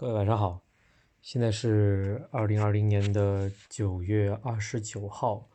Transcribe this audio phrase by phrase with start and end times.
[0.00, 0.62] 各位晚上好，
[1.20, 5.48] 现在是二零二零年的九月二十九号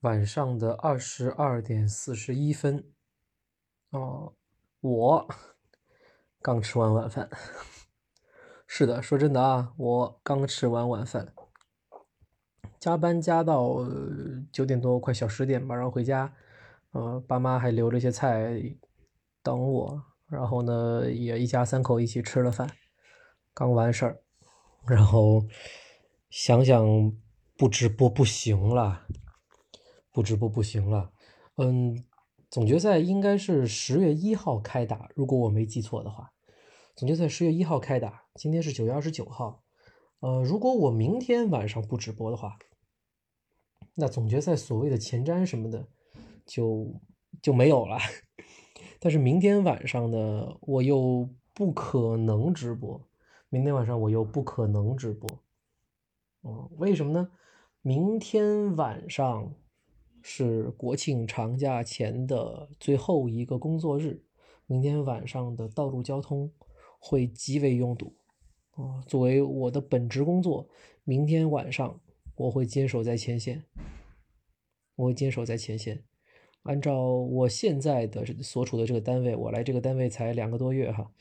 [0.00, 2.84] 晚上的二十二点四十一分。
[3.90, 4.32] 哦，
[4.80, 5.28] 我
[6.40, 7.30] 刚吃完晚饭。
[8.66, 11.32] 是的，说真的啊，我刚吃完晚饭，
[12.80, 13.76] 加班加到
[14.50, 16.34] 九点多，快小十点吧，然后回家，
[16.90, 18.60] 呃，爸妈还留了些菜
[19.40, 22.68] 等我，然后呢，也一家三口一起吃了饭。
[23.54, 24.22] 刚完事儿，
[24.86, 25.44] 然后
[26.30, 27.12] 想想
[27.56, 29.06] 不直播不行了，
[30.10, 31.12] 不直播不行了。
[31.56, 32.04] 嗯，
[32.50, 36.32] 总决赛应该是十月一号开打，如果我没记错的话，
[36.96, 38.24] 总决赛十月一号开打。
[38.34, 39.62] 今天是九月二十九号，
[40.20, 42.56] 呃，如果我明天晚上不直播的话，
[43.94, 45.86] 那总决赛所谓的前瞻什么的
[46.46, 46.98] 就
[47.42, 47.98] 就没有了。
[48.98, 53.06] 但是明天晚上呢，我又不可能直播。
[53.52, 55.28] 明天晚上我又不可能直播，
[56.40, 57.30] 哦，为什么呢？
[57.82, 59.54] 明天晚上
[60.22, 64.22] 是国庆长假前的最后一个工作日，
[64.64, 66.50] 明天晚上的道路交通
[66.98, 68.14] 会极为拥堵，
[68.70, 70.66] 啊，作为我的本职工作，
[71.04, 72.00] 明天晚上
[72.36, 73.64] 我会坚守在前线，
[74.96, 76.02] 我会坚守在前线。
[76.62, 81.12] 按照我现在的所处的这个单位，我来这个单位才两个多月哈。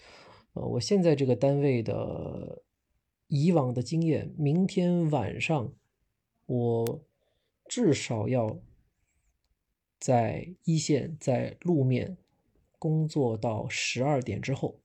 [0.53, 2.61] 呃，我现在这个单位的
[3.27, 5.73] 以往的经验，明天晚上
[6.45, 7.03] 我
[7.69, 8.59] 至少要
[9.97, 12.17] 在一线在路面
[12.77, 14.79] 工作到十二点之后，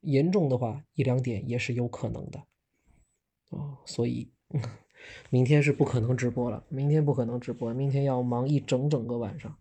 [0.00, 2.38] 严重的话一两点也是有可能的
[3.50, 4.30] 啊，所以
[5.28, 9.54] 明天是不可能直播了，明天不可能直播，明天要忙一整整个晚上，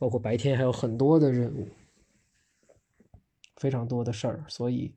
[0.00, 1.68] 包括白天还有很多的任务。
[3.60, 4.92] 非常多的事儿，所以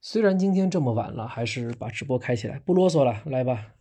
[0.00, 3.74] 虽然今天这么晚了，还是把直播开起来，不啰嗦了，来吧。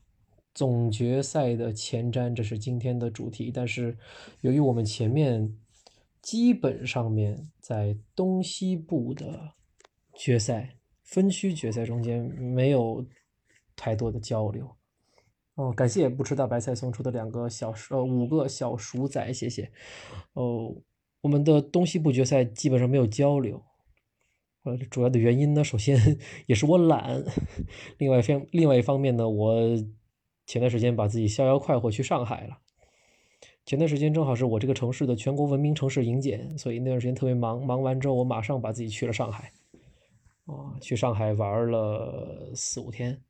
[0.54, 3.50] 总决赛的前瞻，这是今天的主题。
[3.52, 3.98] 但是
[4.42, 5.58] 由于我们前面
[6.22, 9.54] 基本上面在东西部的
[10.14, 13.04] 决赛分区决赛中间没有
[13.76, 14.70] 太多的交流。
[15.56, 19.72] 哦，感谢不吃大白菜送出的两个小呃五个小鼠仔，谢谢。
[20.34, 20.76] 哦，
[21.22, 23.64] 我们的东西部决赛基本上没有交流。
[24.64, 25.98] 呃，主要的原因呢，首先
[26.48, 27.24] 也是我懒，
[28.00, 29.56] 另外方另外一方面呢，我
[30.46, 32.58] 前段时间把自己逍遥快活去上海了。
[33.66, 37.66] 前段时间正好是我这个城市的全国文明城市迎检，所以那段时间特别忙。
[37.66, 39.54] 忙完之后，我马上把自己去了上海，
[40.46, 43.22] 啊，去上海玩了四五天。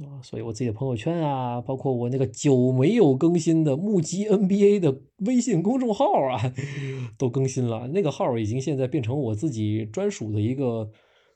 [0.00, 6.52] 啊，所以我自己的朋友圈啊，包括我那个久没有更新的目击 NBA 的微信公众号啊，
[7.18, 7.86] 都更新了。
[7.88, 10.90] 那个号已经现在变成我自己专属的一个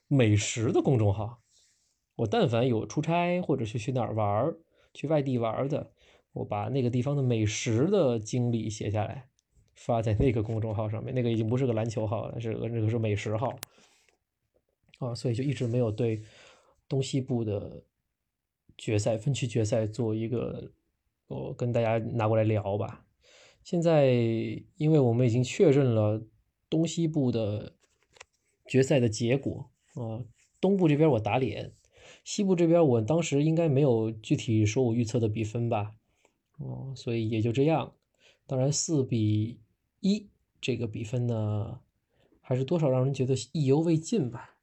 [0.08, 1.42] 美食的公众号。
[2.16, 4.52] 我但凡有出差或者是去哪儿玩
[4.94, 5.92] 去外地玩的，
[6.32, 9.28] 我把那个地方的美食的经历写下来，
[9.74, 11.14] 发在那个公众号上面。
[11.14, 13.54] 那个已经不是个篮球号了，是个那个是美食号。
[14.98, 16.22] 啊，所以就一直没有对
[16.88, 17.84] 东西部的。
[18.76, 20.72] 决赛分区决赛做一个，
[21.28, 23.06] 我跟大家拿过来聊吧。
[23.64, 24.12] 现在
[24.76, 26.22] 因为我们已经确认了
[26.70, 27.74] 东西部的
[28.66, 30.22] 决赛的结果啊，
[30.60, 31.72] 东部这边我打脸，
[32.22, 35.94] 西部这边我当时应该没有具体说我预测的比分吧，
[36.58, 37.94] 哦，所以也就这样。
[38.46, 39.60] 当然四比
[40.00, 40.28] 一
[40.60, 41.80] 这个比分呢，
[42.40, 44.55] 还是多少让人觉得意犹未尽吧。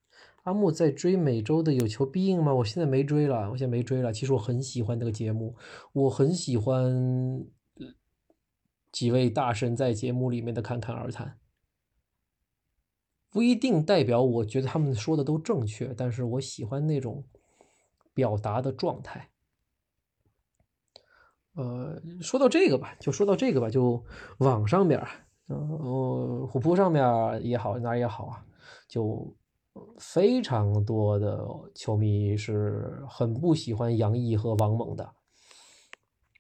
[0.44, 2.54] 阿木在追每周的有求必应吗？
[2.54, 4.12] 我现在没追了，我现在没追了。
[4.12, 5.56] 其实我很喜欢那个节目，
[5.94, 7.46] 我很喜欢
[8.92, 11.38] 几位大神在节目里面的侃侃而谈，
[13.30, 17.24] 不一定代表我觉得他们说的都正确，但是我喜欢那种
[18.14, 19.30] 表达的状态。
[21.54, 24.04] 呃，说到这个吧，就说到这个吧，就
[24.40, 25.02] 网上面，
[25.48, 27.02] 呃，虎扑上面
[27.46, 28.46] 也好，哪也好啊，
[28.90, 29.34] 就。
[29.98, 35.14] 非常多的球迷是很不喜欢杨毅和王猛的，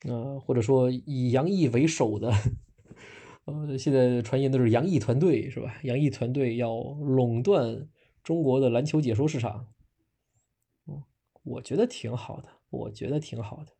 [0.07, 2.31] 呃，或者说以杨毅为首的，
[3.45, 5.79] 呃，现在传言都是杨毅团队是吧？
[5.83, 7.89] 杨毅团队要垄断
[8.23, 9.67] 中国的篮球解说市场，
[10.87, 11.03] 嗯，
[11.43, 13.73] 我觉得挺好的，我觉得挺好的，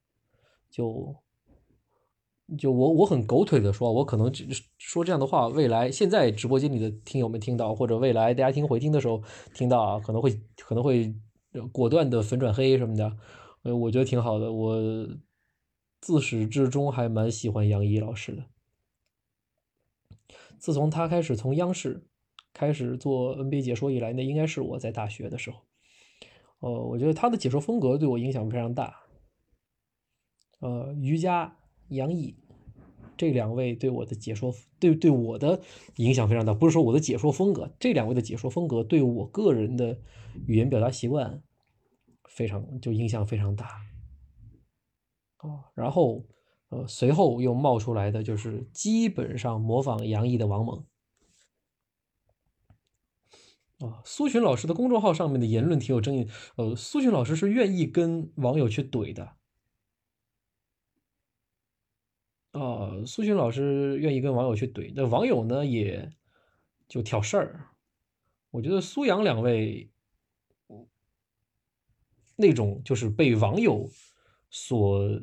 [0.69, 1.15] 就。
[2.57, 4.31] 就我我很狗腿的说，我可能
[4.77, 9.23] 说这样的话，未来现在直播间里的听友们听到，或者未来大家听回听的时候
[9.53, 11.15] 听到啊，可能会可能会
[11.71, 13.17] 果断的粉转黑什么的，
[13.63, 14.51] 呃，我觉得挺好的。
[14.51, 15.07] 我
[16.01, 18.45] 自始至终还蛮喜欢杨怡老师的。
[20.59, 22.05] 自从他开始从央视
[22.53, 25.59] 开始做 NBA 解说以来，那应该是我在大学的时候，
[26.59, 28.99] 呃，我觉得他的解说风格对我影响非常大。
[30.59, 31.57] 呃，瑜伽、
[31.93, 32.35] 杨毅
[33.15, 35.61] 这两位对我的解说，对对我的
[35.97, 36.53] 影响非常大。
[36.53, 39.99] 不是说我的解说风格，这两位的解说风格对我个人的
[40.47, 41.41] 语言表达习惯
[42.27, 43.67] 非常就影响非常大。
[45.39, 46.25] 哦，然后
[46.69, 50.83] 呃，随后又冒出来的就是基本上模仿杨毅的王蒙。
[53.79, 56.27] 啊，苏群老师的公众号上面的言论挺有争议。
[56.55, 59.33] 呃，苏群老师是愿意跟网友去怼的。
[62.53, 66.11] 呃，苏群老师愿意跟网友去怼，那网友呢也
[66.88, 67.67] 就挑事儿。
[68.51, 69.91] 我觉得苏阳两位
[72.35, 73.89] 那种就是被网友
[74.50, 75.21] 所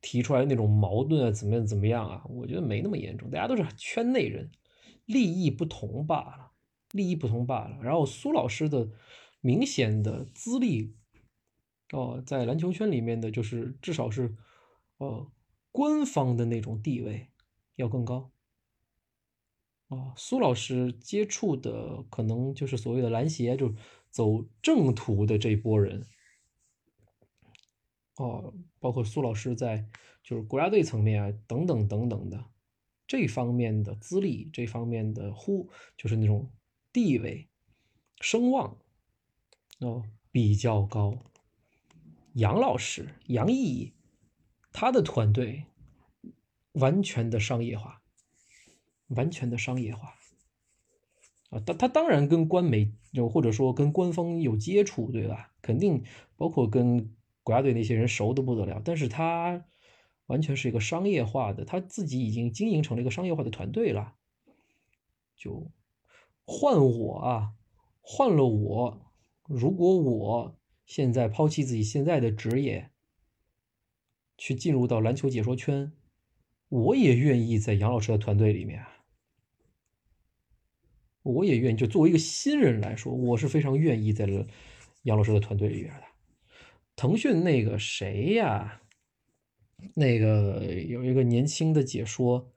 [0.00, 2.24] 提出来那种矛盾啊，怎么样怎么样啊？
[2.28, 4.50] 我觉得没那么严重，大家都是圈内人，
[5.06, 6.52] 利益不同罢了。
[6.92, 7.78] 利益不同罢了。
[7.82, 8.88] 然后苏老师的
[9.40, 10.94] 明显的资历，
[11.92, 14.34] 哦，在篮球圈里面的就是至少是，
[14.98, 15.30] 呃，
[15.76, 17.28] 官方的那种地位
[17.74, 18.30] 要更高。
[19.88, 23.74] 啊，苏老师接触的可能就是所谓的篮协，就
[24.10, 26.06] 走正途的这波人。
[28.16, 29.86] 哦，包括苏老师在
[30.22, 32.42] 就是国家队层面啊，等等等等的
[33.06, 35.68] 这方面的资历，这方面的呼，
[35.98, 36.50] 就是那种。
[36.92, 37.46] 地位、
[38.22, 38.78] 声望
[39.80, 40.02] 哦
[40.32, 41.18] 比较高。
[42.32, 43.92] 杨老师杨毅，
[44.78, 45.64] 他的团队
[46.72, 48.02] 完全的商业化，
[49.06, 50.12] 完全的商业化
[51.48, 51.60] 啊。
[51.60, 55.50] 他他当然跟官媒就或者说跟官方有接触，对吧？
[55.62, 56.04] 肯定
[56.36, 58.82] 包括跟国家队那些人熟的不得了。
[58.84, 59.64] 但是他
[60.26, 64.12] 完全是一个商业化的，他自己已经经营成了一个商业化的团队了，
[65.34, 65.72] 就。
[66.44, 67.54] 换我啊，
[68.02, 69.10] 换了我，
[69.48, 72.90] 如果我现在抛弃自己现在的职业，
[74.36, 75.92] 去进入到篮球解说圈，
[76.68, 78.88] 我也愿意在杨老师的团队里面啊。
[81.22, 84.26] 我也愿意，就作为一个新人来说，我是非常愿意在
[85.02, 86.02] 杨老师的团队里边的。
[86.94, 88.82] 腾讯那个谁呀，
[89.94, 92.52] 那个有一个年轻的解说，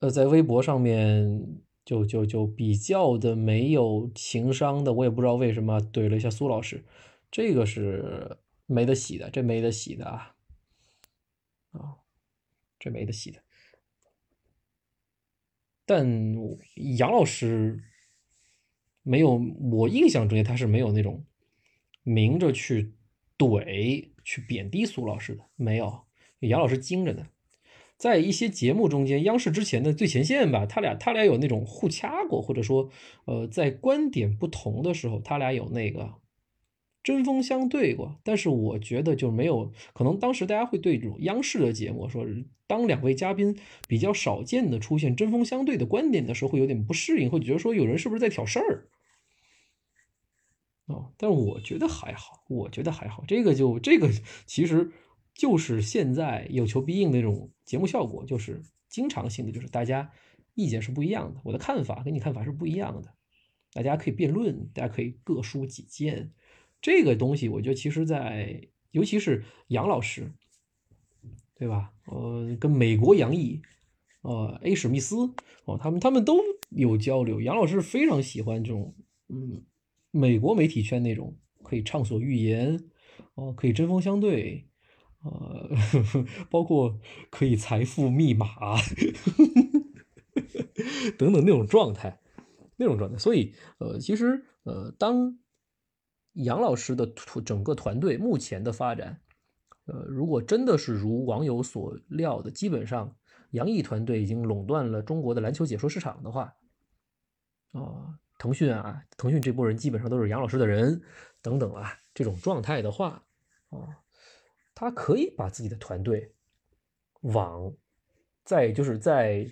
[0.00, 1.60] 呃，在微博上面。
[1.82, 6.84] 就就就比较的没有情商的，我也不知道为什么怼了一下苏老师，
[7.32, 8.36] 这个是
[8.72, 10.36] 没得洗的，这没得洗的啊，
[11.72, 11.96] 啊，
[12.78, 13.42] 这没得洗的。
[15.84, 16.36] 但
[16.96, 17.82] 杨老师
[19.02, 21.24] 没有，我印象中间他是没有那种
[22.04, 22.94] 明着去
[23.36, 26.06] 怼、去贬低苏老师的，没有，
[26.38, 27.26] 杨老师精着呢。
[27.96, 32.88] 在一些节目中间，央视之前的最前线吧，他俩他俩有那种互掐过，或者说，
[33.24, 36.19] 呃，在观点不同的时候，他俩有那个
[37.02, 38.20] 针锋相对过。
[38.22, 42.26] 但是我觉得就没有可能，当时大家会对这种央视的节目，说
[42.66, 43.58] 当两位嘉宾
[43.88, 48.88] 比较少见的出现针锋相对的观点的时候，会有点不适应，会觉得说有人是不是在挑事儿
[50.86, 51.10] 啊？
[51.16, 54.10] 但我觉得还好，我觉得还好，这个就这个
[54.46, 54.92] 其实。
[55.32, 58.60] 就是现在有求必应的那种节目效果，就是
[58.90, 60.10] 经常性的，就是大家
[60.54, 63.14] 意见是不一样的，我的看法跟你看法是不一样的，
[63.72, 66.32] 大家可以辩论，大家可以各抒己见。
[66.80, 70.30] 这个东西，我觉得其实，在尤其是杨老师，
[71.54, 71.92] 对吧？
[72.06, 73.60] 呃，跟美国杨毅，
[74.22, 75.16] 呃，A 史密斯，
[75.64, 76.38] 哦，他们他们都
[76.70, 77.40] 有交流。
[77.40, 78.94] 杨老师非常喜欢这种，
[79.28, 79.62] 嗯，
[80.10, 82.88] 美国媒体圈那种可以畅所欲言，
[83.34, 84.66] 哦，可以针锋相对。
[85.22, 85.70] 呃，
[86.50, 88.46] 包括可以财富密码
[91.18, 92.18] 等等那种状态，
[92.76, 93.18] 那种状态。
[93.18, 95.38] 所以，呃，其实，呃，当
[96.34, 97.06] 杨老师的
[97.44, 99.20] 整个团队目前的发展，
[99.86, 103.16] 呃，如果真的是如网友所料的，基本上
[103.50, 106.54] 杨毅团队已经垄断了中国的篮球解说市场的话，
[107.72, 111.02] 啊，腾讯啊，腾讯这波人基本上都是杨老师的人，
[111.42, 113.24] 等等啊，这种状态的话，
[113.70, 113.98] 啊。
[114.72, 116.32] 他可以把自己的团队
[117.20, 117.70] 往
[118.44, 119.46] 在就是在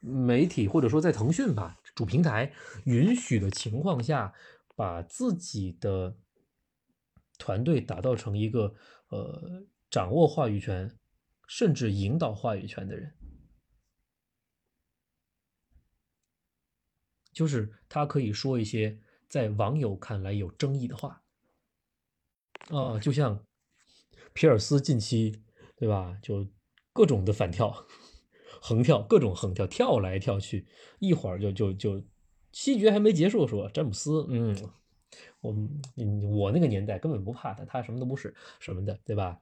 [0.00, 2.52] 媒体或者说在腾讯吧主平台
[2.84, 4.34] 允许的情况下，
[4.76, 6.16] 把自己的
[7.38, 8.72] 团队打造成一个
[9.08, 10.96] 呃掌握话语权
[11.48, 13.14] 甚至引导话语权的人，
[17.32, 21.24] 就是他可以说一些在网友看来有争议的话。
[22.68, 23.46] 啊，就像
[24.32, 25.42] 皮尔斯近期，
[25.76, 26.18] 对吧？
[26.20, 26.46] 就
[26.92, 27.86] 各种的反跳、
[28.60, 30.66] 横跳，各种横跳，跳来跳去，
[30.98, 32.04] 一会儿就就就
[32.58, 34.56] 西决还没结束，说詹姆斯，嗯，
[35.42, 35.54] 我
[35.98, 39.38] 嗯，我那个年代根本不怕他，他什么都不是什么的，对吧？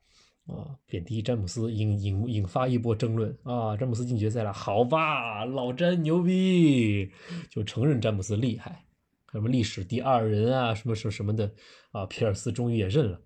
[0.49, 3.77] 啊，贬低詹姆斯，引引引发一波争论啊！
[3.77, 7.09] 詹姆斯进决赛了，好吧，老詹牛逼，
[7.49, 8.85] 就承认詹姆斯厉害，
[9.31, 11.49] 什么历史第二人啊，什么什么什么的
[11.93, 13.21] 啊，皮尔斯终于也认了，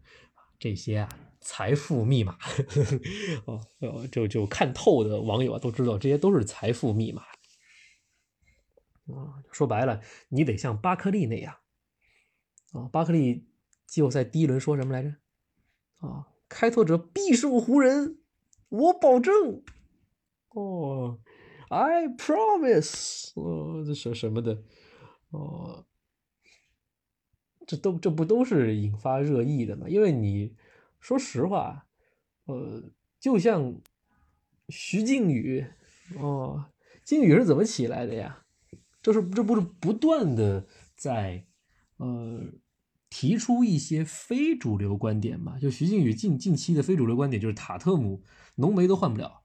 [0.58, 1.08] 这些啊，
[1.40, 2.36] 财富密码，
[2.68, 2.84] 呵
[3.46, 7.22] 呵哦，就就看透的网友啊都知道，这些都是财富密码。
[9.14, 11.56] 啊，说白了，你得像巴克利那样，
[12.72, 13.46] 啊，巴克利
[13.86, 15.14] 季后赛第一轮说什么来着？
[15.98, 16.28] 啊。
[16.50, 18.20] 开拓者必胜湖人，
[18.70, 19.62] 我保证。
[20.48, 21.20] 哦
[21.68, 23.32] ，I promise。
[23.34, 24.62] 哦，这什什么的？
[25.28, 25.84] 哦，
[27.66, 29.90] 这都这不都是引发热议的吗？
[29.90, 30.56] 因为你
[31.00, 31.86] 说实话，
[32.46, 32.82] 呃，
[33.20, 33.78] 就像
[34.70, 35.66] 徐静宇，
[36.18, 36.72] 哦，
[37.04, 38.46] 静宇是怎么起来的呀？
[39.08, 41.46] 这是这不是不断的在，
[41.96, 42.52] 呃。
[43.10, 45.58] 提出一些非主流观点嘛？
[45.58, 48.22] 就徐静宇近近期的非主流观点就是塔特姆
[48.56, 49.40] 浓眉都换不了。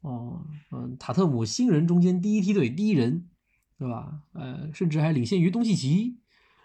[0.00, 3.30] 哦，嗯，塔特姆新人中间第一梯队第一人，
[3.78, 4.24] 对吧？
[4.32, 6.18] 呃，甚至还领先于东契奇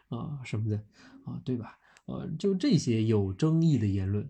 [0.08, 0.84] 啊什么的
[1.24, 1.78] 啊，对吧？
[2.08, 4.28] 呃，就这些有争议的言论。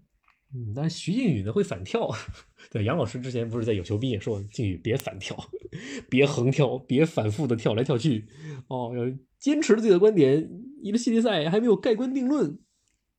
[0.54, 2.10] 嗯，但是徐静宇呢会反跳。
[2.72, 5.38] 对，杨老师之前不是在有求必应说静宇别反跳，
[6.10, 8.28] 别横跳，别反复的跳来跳去。
[8.68, 10.50] 哦，要坚持自己的观点。
[10.82, 12.58] 一个系列赛还没有盖棺定论，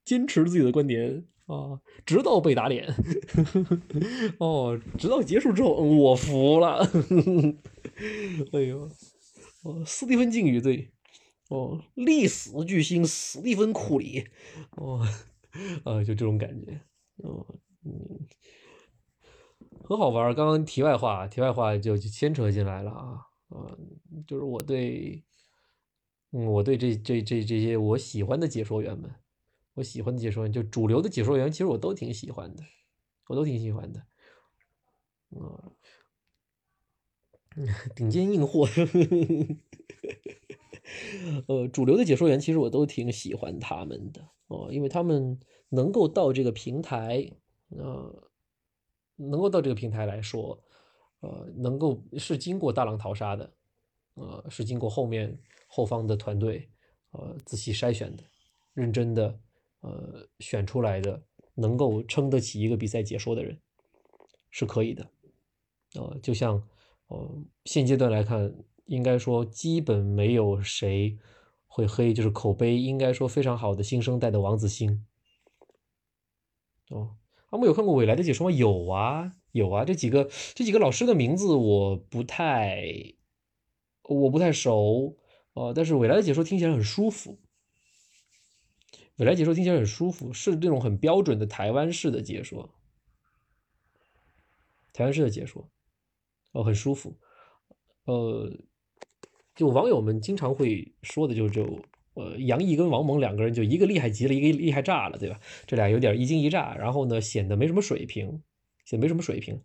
[0.05, 2.93] 坚持自己的观点啊，直到被打脸。
[4.41, 6.91] 哦，直到结束之后，我服了。
[8.53, 8.91] 哎呦，
[9.63, 10.91] 哦，斯蒂芬靖宇对，
[11.49, 14.25] 哦，历史巨星斯蒂芬库里，
[14.77, 15.07] 哦，
[15.85, 16.81] 啊，就这种感觉。
[17.23, 18.27] 嗯，
[19.85, 20.35] 很好玩。
[20.35, 23.77] 刚刚题外话，题外话就牵扯进来了啊，啊，
[24.27, 25.23] 就是我对，
[26.33, 29.15] 嗯，我对这这这这些我喜欢的解说员们，
[29.75, 32.63] 我喜欢的解说员，就主流的解说员，其实我都挺喜欢的，
[33.27, 34.07] 我都挺喜欢的，
[35.31, 35.73] 嗯，
[37.95, 38.67] 顶尖硬货，
[41.47, 45.39] 呃，主流的解说员，其实我都挺喜欢他们的哦，因为他们。
[45.73, 47.31] 能够到这个平台，
[47.69, 48.29] 呃，
[49.15, 50.61] 能够到这个平台来说，
[51.21, 53.55] 呃，能够是经过大浪淘沙的，
[54.15, 56.69] 呃，是经过后面后方的团队，
[57.13, 58.25] 呃，仔细筛选的，
[58.75, 59.39] 认真的，
[59.83, 61.23] 呃，选出来的，
[61.55, 63.57] 能够撑得起一个比赛解说的人，
[64.51, 65.09] 是可以的，
[65.95, 66.61] 呃，就像，
[67.07, 68.53] 呃，现阶段来看，
[68.91, 71.17] 应该说基本没有谁
[71.69, 75.07] 会黑，就是口碑应该说非常好的新生代的王子星。
[76.89, 77.17] 哦，
[77.51, 78.57] 阿木有看过未来的解说吗？
[78.57, 79.85] 有啊，有啊。
[79.85, 82.83] 这几个这几个老师的名字我不太，
[84.03, 85.17] 我不太熟
[85.53, 85.73] 哦。
[85.73, 87.39] 但是未来的解说听起来很舒服，
[89.19, 92.75] 未来解说听起来很舒服，是那种很标准的台湾式的解说，
[94.93, 95.71] 台湾式的解说，
[96.51, 97.17] 哦，很舒服。
[98.07, 98.51] 呃，
[99.55, 101.81] 就网友们经常会说的就就。
[102.15, 105.41] 呃，杨毅跟王蒙两个人就一个厉害极了，一个厉害炸了，对吧？
[105.65, 108.43] 这俩有点一惊一乍，然后呢，显得没什么水平，
[108.85, 109.63] 显得没什么水平。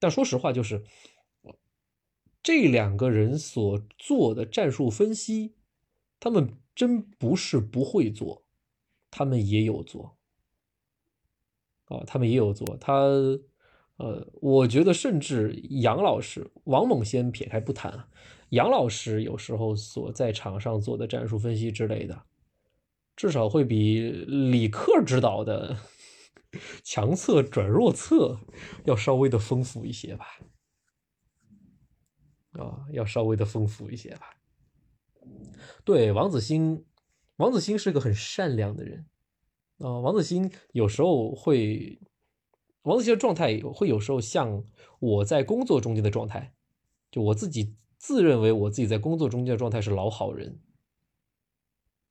[0.00, 0.82] 但说实话，就是
[2.42, 5.54] 这两个人所做的战术分析，
[6.18, 8.44] 他们真不是不会做，
[9.08, 10.18] 他们也有做。
[11.84, 12.76] 啊，他们也有做。
[12.78, 12.92] 他，
[13.98, 18.08] 呃，我觉得甚至杨老师、王猛先撇开不谈。
[18.50, 22.24] 杨老师有时候所在场上做的战术分析之类的，
[23.14, 25.76] 至少会比李克指导的
[26.82, 28.40] 强侧转弱侧
[28.84, 30.26] 要稍微的丰富一些吧。
[32.52, 34.34] 啊，要稍微的丰富一些吧。
[35.84, 36.86] 对，王子欣，
[37.36, 39.06] 王子欣是个很善良的人
[39.76, 40.00] 啊。
[40.00, 42.00] 王子欣有时候会，
[42.82, 44.64] 王子欣的状态会有时候像
[44.98, 46.54] 我在工作中间的状态，
[47.10, 47.76] 就我自己。
[47.98, 50.60] 自认为我自己在工作中间的状态是老好人，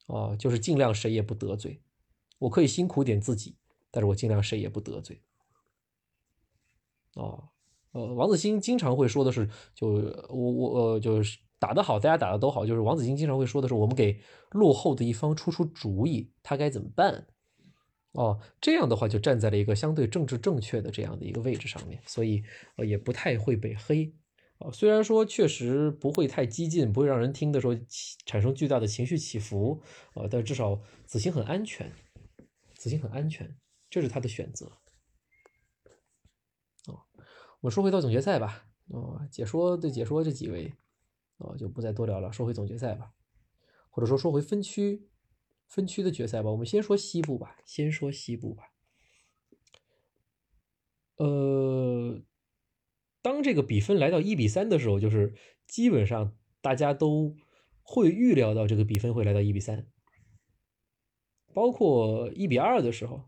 [0.08, 1.82] 啊，就是尽量谁也不得罪，
[2.38, 3.56] 我可以辛苦点自己，
[3.90, 5.22] 但是我尽量谁也不得罪。
[7.16, 7.50] 哦，
[7.94, 9.88] 呃，王子欣经常会说的是，就
[10.30, 14.20] 我我呃，就是打得好，大家打的都好，就是王子欣经常会说的是，我们给
[14.52, 17.28] 落后的一方出出主意，他该怎么办？
[18.12, 22.44] 哦，这样的话就站在了一个相对政治正确的这样的一个位置上面，所以
[22.76, 24.14] 呃也不太会被黑。
[24.60, 27.76] 啊，虽然说确实不会太激进，不会让人听的时候
[28.26, 29.82] 产生巨大的情绪起伏，
[30.14, 31.92] 啊，但至少子欣很安全，
[32.74, 33.56] 子欣很安全，
[33.90, 34.66] 这是他的选择。
[36.88, 37.06] 哦，
[37.62, 40.74] 我们说回到总决赛吧，哦，解说的解说这几位，
[41.38, 43.14] 啊，就不再多聊了，说回总决赛吧，
[43.92, 45.08] 或者说说回分区，
[45.68, 48.72] 分区的决赛吧，我们先说西部吧，先说西部吧。
[51.18, 52.22] 呃，
[53.28, 55.34] 当这个比分来到一比三的时候，就是
[55.68, 57.36] 基本上大家都
[57.82, 59.86] 会预料到这个比分会来到一比三，
[61.54, 63.26] 包括一比二的时候。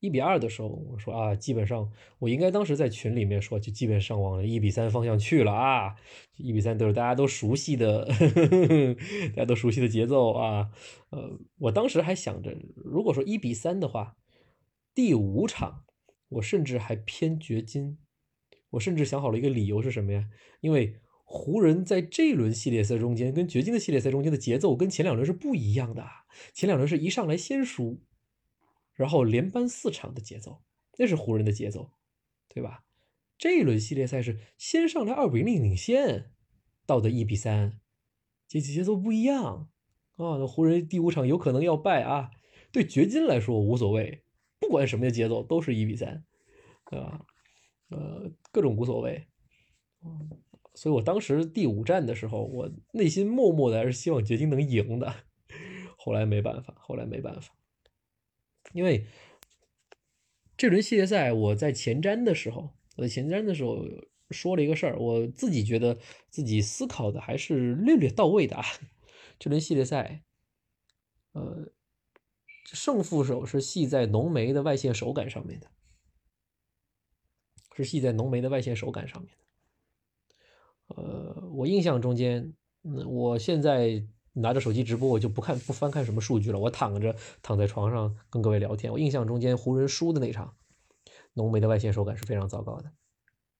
[0.00, 5.94] 一比二的时候，我说啊，基本上我应该当时在群里面说，就基本上往一比三方向去了啊。
[6.38, 8.94] 一比三都是大家都熟悉的呵呵，
[9.36, 10.70] 大家都熟悉的节奏啊。
[11.10, 14.16] 呃，我当时还想着，如果说一比三的话，
[14.94, 15.84] 第五场
[16.30, 17.98] 我甚至还偏掘金。
[18.70, 20.28] 我甚至想好了一个理由是什么呀？
[20.60, 26.04] 因为湖人在这轮系列赛中间跟掘金的系列赛中间的节奏跟前两轮是不一样的。
[26.52, 28.02] 前两轮是一上来先输。
[28.94, 30.62] 然后连扳四场的节奏，
[30.96, 31.90] 那是湖人的节奏，
[32.48, 32.84] 对吧？
[33.36, 36.30] 这一轮系列赛是先上来二比零领先，
[36.86, 37.78] 到的一比三，
[38.48, 39.68] 节节奏不一样
[40.16, 40.38] 啊！
[40.38, 42.30] 那湖人第五场有可能要败啊。
[42.72, 44.22] 对掘金来说无所谓，
[44.58, 46.24] 不管什么的节奏都是一比三，
[46.90, 47.26] 对吧？
[47.88, 49.26] 呃，各种无所谓。
[50.74, 55.14] 所以我当时第五战的时候，我内心默默的还是希望掘金能赢的。
[55.96, 57.54] 后来没办法，后来没办法。
[58.72, 59.06] 因为
[60.56, 63.84] 这轮系列赛，我在前瞻的时候，我在前瞻的时候
[64.30, 68.64] 说了一个事儿，我自己觉得自己思考的还是略略到位的啊。
[69.38, 70.24] 这轮系列赛，
[71.32, 71.72] 呃，
[72.64, 75.70] 胜负手是系在浓眉的外线手感上面的，
[77.76, 81.02] 是系在浓眉的外线手感上面的。
[81.02, 84.06] 呃，我印象中间，嗯，我现在。
[84.38, 86.58] 拿着手机直播，我就不看不翻看什么数据了。
[86.58, 88.92] 我躺着躺在床上跟各位聊天。
[88.92, 90.54] 我印象中间湖人输的那场，
[91.32, 92.92] 浓眉的外线手感是非常糟糕的。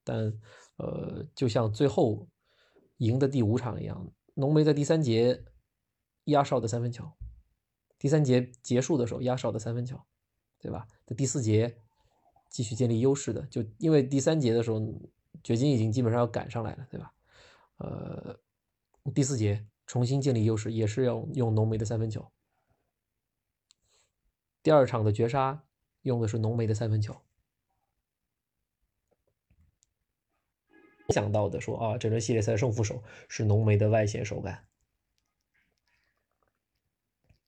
[0.04, 0.38] 但
[0.76, 2.28] 呃，就像最后
[2.98, 5.46] 赢的第五场一样，浓眉在第三节
[6.24, 7.10] 压哨的三分球，
[7.98, 9.98] 第三节结束的时候压哨的三分球，
[10.58, 10.86] 对吧？
[11.06, 11.78] 在第四节
[12.56, 14.80] 继续建立优势的，就因为第三节的时候
[15.42, 17.12] 掘金已经基本上要赶上来了，对吧？
[17.76, 18.40] 呃，
[19.14, 19.66] 第四节。
[19.86, 22.28] 重新建立优势也是要用浓眉的三分球。
[24.60, 25.62] 第二场的绝杀
[26.02, 27.16] 用的是浓眉的三分球。
[31.10, 34.66] 想到的说啊，这轮系列赛胜负手是浓眉的外线手感，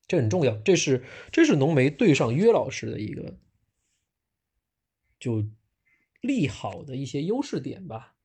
[0.06, 0.56] 这很重要。
[0.58, 3.36] 这是这是浓眉对上约老师的一个
[5.18, 5.44] 就
[6.20, 8.16] 利好的一些优势点吧。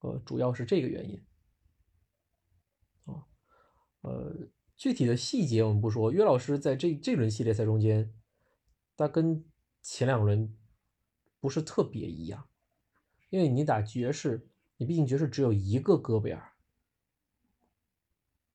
[0.00, 1.24] 呃，主要是这个原因。
[3.04, 3.26] 啊
[4.02, 6.10] 呃，具体的细节我们不说。
[6.10, 8.12] 约老师在这这轮系列赛中间，
[8.96, 9.44] 他跟
[9.80, 10.56] 前两轮
[11.38, 12.48] 不是特别一样，
[13.30, 16.52] 因为你打爵士，你毕竟爵士只有一个戈贝尔，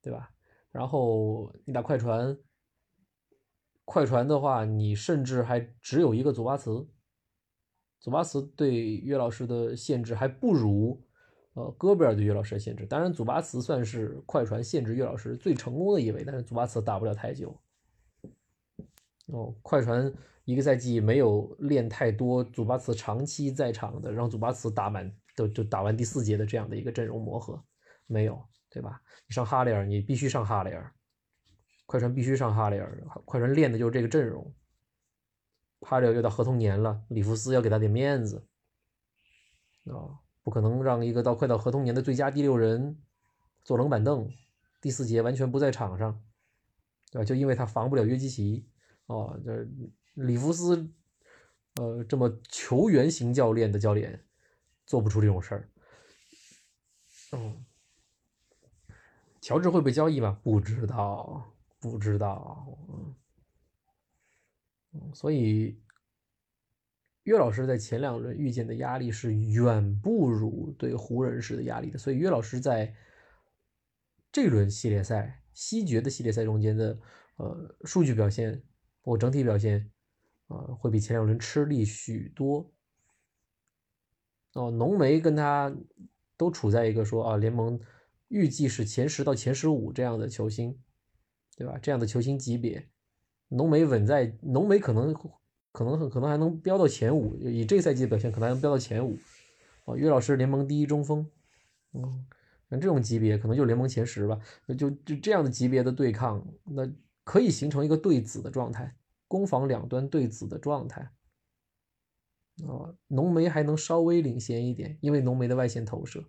[0.01, 0.33] 对吧？
[0.71, 2.37] 然后你打快船，
[3.85, 6.89] 快船的话，你甚至还只有一个祖巴茨，
[7.99, 11.01] 祖巴茨对约老师的限制还不如。
[11.53, 17.59] 呃，戈贝尔对约老师的限制，当然祖巴茨算是快船限制约老师最成功的一位，但是祖巴茨打不了太久。
[19.25, 20.13] 哦，快船
[20.45, 27.59] 一个赛季没有练太多祖巴茨长期在场的，让祖巴茨打满都就打完第四节的这样的一个阵容磨合，
[28.05, 29.01] 没有，对吧？
[29.27, 30.93] 你上哈雷尔，你必须上哈雷尔，
[31.87, 34.53] 快船必须上哈雷尔，快船练的就是这个阵容。
[35.81, 38.47] 哈雷尔又到合同年了，里弗斯要给他点面子，
[39.85, 40.19] 啊。
[40.43, 42.97] 不可能让一个到快到合同年的最佳第六人
[43.65, 44.31] 坐冷板凳，
[44.79, 46.23] 第四节完全不在场上，
[47.11, 47.25] 对吧？
[47.25, 48.65] 就因为他防不了约基奇，
[49.07, 49.67] 哦，这
[50.13, 50.89] 里弗斯，
[51.75, 54.23] 呃，这么球员型教练的教练
[54.85, 55.69] 做不出这种事儿。
[57.33, 57.65] 嗯，
[59.41, 60.39] 乔治会被交易吗？
[60.43, 61.43] 不知道，
[61.77, 62.65] 不知道。
[62.87, 63.13] 嗯，
[65.13, 65.79] 所以。
[67.23, 72.95] 约老师在前两轮遇见的压力是远不如对湖人时的压力的，所以约老师在
[74.31, 76.97] 这轮系列赛西决的系列赛中间的
[77.35, 78.63] 呃数据表现
[79.01, 79.91] 我整体表现
[80.47, 82.71] 啊会比前两轮吃力许多。
[84.53, 85.75] 哦，浓眉跟他
[86.37, 87.77] 都处在一个说啊联盟
[88.29, 90.81] 预计是前十到前十五这样的球星，
[91.57, 91.77] 对吧？
[91.77, 92.87] 这样的球星级别，
[93.49, 95.13] 浓眉稳在浓眉可能。
[95.73, 99.15] 可能可能还能飙到前五，以这赛季的表现，可能还能飙到前五。
[99.85, 101.23] 哦，约老师联盟第一中锋，
[101.93, 102.25] 嗯，
[102.71, 104.39] 像这种级别可能就联盟前十吧。
[104.75, 106.91] 就就这样的级别的对抗，那
[107.23, 108.95] 可以形成一个对子的状态，
[109.27, 111.11] 攻防两端对子的状态。
[112.63, 116.23] 哦，浓眉还能稍微领先一点，因为浓眉的外线投射。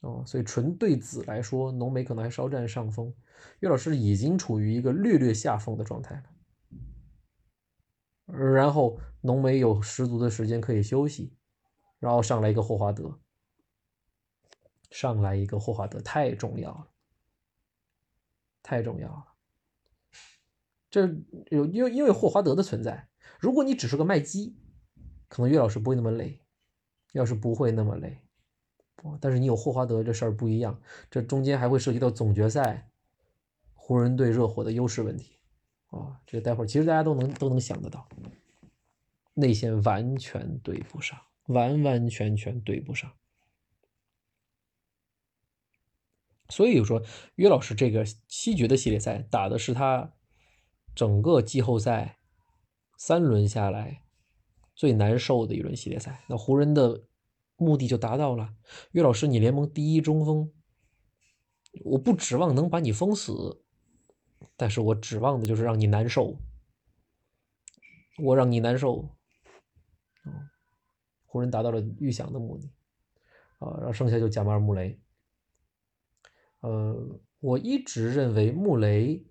[0.00, 3.14] 哦，所以纯对子来说，浓眉可能还稍占上风。
[3.60, 6.14] 岳老师已经处于一个略略下风的状态
[8.26, 11.34] 了，然后浓眉有十足的时间可以休息，
[11.98, 13.18] 然后上来一个霍华德，
[14.90, 16.88] 上来一个霍华德太重要了，
[18.62, 19.26] 太重要了。
[20.90, 21.06] 这
[21.50, 23.08] 有因为因为霍华德的存在，
[23.38, 24.56] 如果你只是个麦基，
[25.28, 26.42] 可能岳老师不会那么累，
[27.12, 28.22] 要是不会那么累。
[29.20, 30.78] 但是你有霍华德这事儿不一样，
[31.10, 32.90] 这中间还会涉及到总决赛
[33.74, 35.38] 湖人队热火的优势问题
[35.86, 38.06] 啊，这个待会儿其实大家都能都能想得到，
[39.34, 43.10] 内线完全对不上，完完全全对不上，
[46.50, 47.02] 所以说
[47.36, 50.12] 约老师这个西决的系列赛打的是他
[50.94, 52.18] 整个季后赛
[52.98, 54.02] 三轮下来
[54.74, 57.04] 最难受的一轮系列赛，那湖人的。
[57.60, 58.54] 目的就达到了，
[58.92, 60.50] 岳老师，你联盟第一中锋，
[61.84, 63.62] 我不指望能把你封死，
[64.56, 66.38] 但是我指望的就是让你难受，
[68.18, 69.10] 我让你难受，
[71.26, 72.66] 湖人达到了预想的目的，
[73.58, 74.98] 啊，然后剩下就贾马尔·穆雷，
[76.60, 79.22] 呃，我一直认为穆雷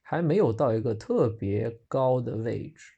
[0.00, 2.92] 还没有到一个特别高的位置。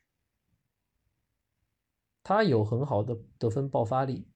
[2.28, 4.26] 他有很好的得分爆发力，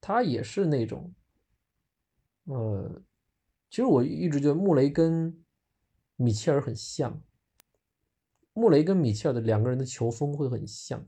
[0.00, 1.12] 他也是那种，
[2.44, 3.02] 呃，
[3.68, 5.44] 其实我一直觉得穆雷跟
[6.14, 7.20] 米切尔很像，
[8.52, 11.04] 穆雷跟米切尔的两个人的球风会很像，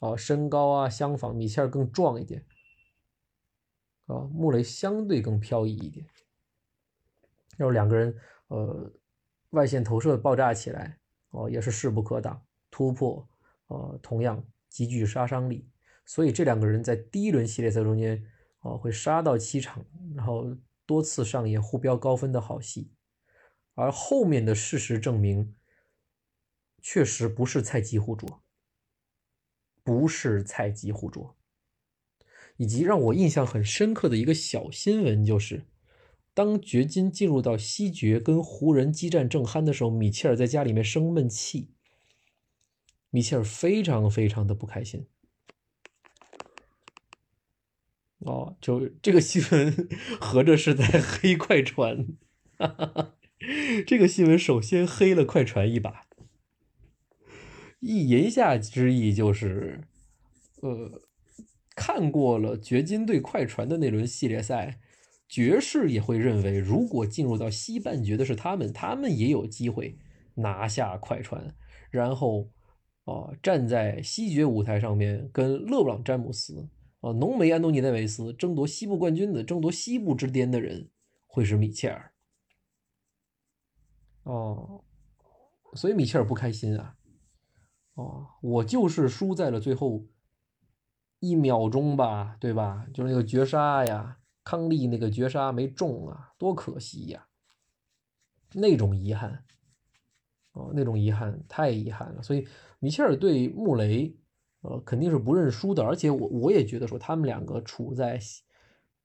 [0.00, 2.44] 啊，身高啊相仿，米切尔更壮一点，
[4.06, 6.04] 啊，穆雷相对更飘逸一点，
[7.56, 8.92] 然后两个人呃
[9.50, 10.98] 外线投射爆炸起来，
[11.30, 12.44] 哦，也是势不可挡。
[12.74, 13.24] 突破，
[13.68, 15.64] 呃，同样极具杀伤力，
[16.04, 18.20] 所以这两个人在第一轮系列赛中间，
[18.58, 20.44] 啊，会杀到七场，然后
[20.84, 22.90] 多次上演互飙高分的好戏，
[23.76, 25.54] 而后面的事实证明，
[26.82, 28.42] 确实不是菜鸡互啄，
[29.84, 31.36] 不是菜鸡互啄，
[32.56, 35.64] 以及让我印象很深刻的一个小新闻就是，
[36.34, 41.70] 当掘金进入到西决跟湖人激战正酣的时候，米切尔在家里面生闷气。
[43.14, 45.06] 米切尔非常非常的不开心，
[48.18, 49.88] 哦，就这个新闻
[50.20, 52.08] 合着是在黑快船，
[52.58, 53.14] 哈哈哈，
[53.86, 56.08] 这个新闻首先黑了快船一把，
[57.78, 59.82] 一言下之意就是，
[60.62, 61.00] 呃，
[61.76, 64.80] 看过了掘金对快船的那轮系列赛，
[65.28, 70.00] 爵士也会认为，如果进入到西半决的是他们，他们也有机会
[70.34, 71.54] 拿下快船，
[71.92, 72.50] 然后。
[73.04, 76.68] 啊，站在西决舞台上面，跟勒布朗·詹姆斯、
[77.00, 80.88] 啊浓眉安东尼·戴维斯争夺西部冠军的、争夺西部之巅的人，
[81.26, 82.14] 会是米切尔。
[84.22, 84.82] 哦，
[85.74, 86.96] 所以米切尔不开心啊。
[87.92, 90.06] 哦，我就是输在了最后
[91.20, 92.86] 一秒钟吧，对吧？
[92.94, 97.28] 就是那个绝杀呀，康利那个绝杀没中啊，多可惜呀，
[98.54, 99.44] 那种遗憾。
[100.52, 102.46] 哦，那种遗憾太遗憾了，所以
[102.84, 104.14] 米切尔对穆雷，
[104.60, 105.82] 呃，肯定是不认输的。
[105.82, 108.20] 而且我我也觉得说他们两个处在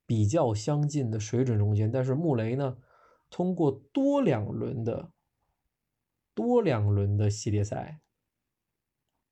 [0.05, 1.89] 比较相近的水准中间。
[1.89, 2.77] 但是穆雷呢，
[3.29, 5.13] 通过多两轮的
[6.33, 8.01] 多两轮的系列赛，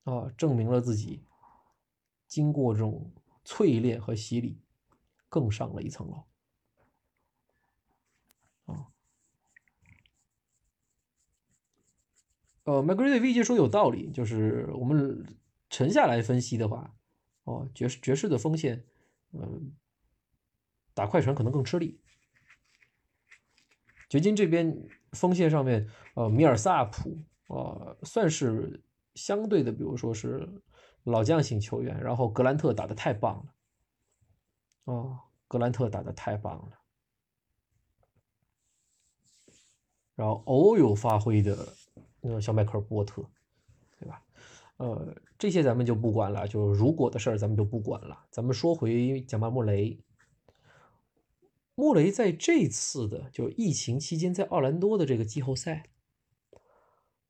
[0.04, 1.22] 啊，证明了自己
[2.26, 3.12] 经过这种
[3.44, 4.62] 淬炼和洗礼，
[5.28, 6.24] 更上了一层楼。
[12.68, 15.24] 呃 m c g r a d y V 姐说有道理，就是我们
[15.70, 16.94] 沉下来分析的话，
[17.44, 18.84] 哦，爵士爵士的锋线，
[19.32, 19.72] 嗯，
[20.92, 21.98] 打快船可能更吃力。
[24.10, 28.82] 掘金这边锋线上面，呃，米尔萨普，呃，算是
[29.14, 30.46] 相对的，比如说是
[31.04, 33.54] 老将型球员，然后格兰特打的太棒了，
[34.92, 36.78] 哦，格兰特打的太棒了，
[40.16, 41.56] 然后偶有发挥的。
[42.20, 43.22] 那个小迈克尔·波特，
[43.98, 44.22] 对吧？
[44.78, 48.26] 呃，这些咱们就不管了，就是如果的事儿咱们就不管了。
[48.30, 49.98] 咱们说回贾马·穆雷，
[51.74, 55.90] 穆雷在这次的就疫情期间在奥兰多的这个季后赛，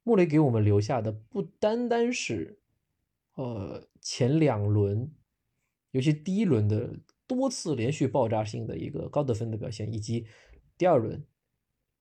[0.03, 2.59] 穆雷给我们留下的不单单是
[3.35, 5.11] 呃前两轮，
[5.93, 10.27] 尤其第一轮的多次连续爆炸性的一个高得分的表现，以及
[10.77, 11.25] 第二轮，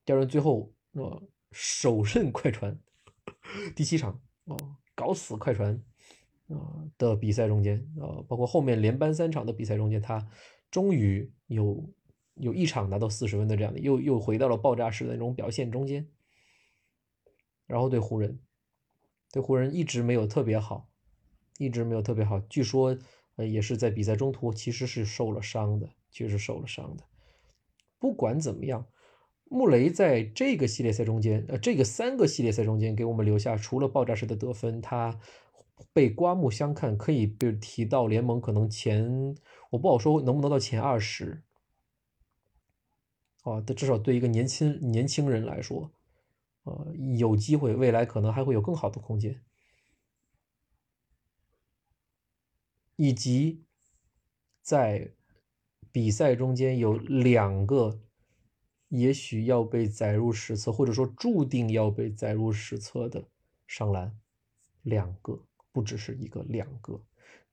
[0.03, 1.23] 第二轮最后呃。
[1.59, 2.79] 首胜快船，
[3.75, 4.55] 第七场哦，
[4.93, 5.83] 搞死快船
[6.49, 10.29] 啊的比赛中间，呃，包括后面连扳三场的比赛中间，他
[10.69, 11.91] 终于有
[12.35, 16.07] 有一场拿到四十分的这样的，又又回到了爆炸式的那种表现中间。
[17.65, 18.39] 然后对湖人，
[19.31, 20.87] 对湖人一直没有特别好，
[21.57, 22.39] 一直没有特别好。
[22.39, 22.95] 据说，
[23.35, 27.03] 呃，也是在比赛中途其实是受了伤的，确实受了伤的。
[27.97, 28.85] 不管怎么样，
[29.49, 35.19] 穆雷在这个系列赛中间，呃，这个三个系列赛中间给我们留下除了爆炸式的得分，他
[35.93, 39.35] 被刮目相看，可以被提到联盟可能前，
[39.71, 41.43] 我不好说能不能到前二十。
[43.43, 45.91] 啊，至少对一个年轻年轻人来说。
[46.63, 49.41] 呃，有机会，未来可能还会有更好的空间，
[52.97, 53.63] 以及
[54.61, 55.13] 在
[55.93, 58.01] 比赛中间有两个，
[58.89, 63.27] 也许要被载入史册，或者说注定要被载入史册的
[63.67, 64.17] 上篮，
[64.83, 67.03] 两个，不只是一个，两个。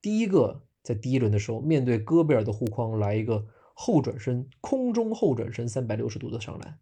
[0.01, 6.79] 第一个在第一轮的时候，面对戈贝尔的护框，来一个后转身，空中后转身三百六十度的上篮。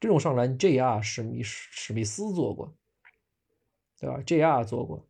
[0.00, 1.00] 这种上篮，J.R.
[1.00, 2.76] 史密史密斯做过，
[3.98, 4.62] 对吧？J.R.
[4.64, 5.08] 做过，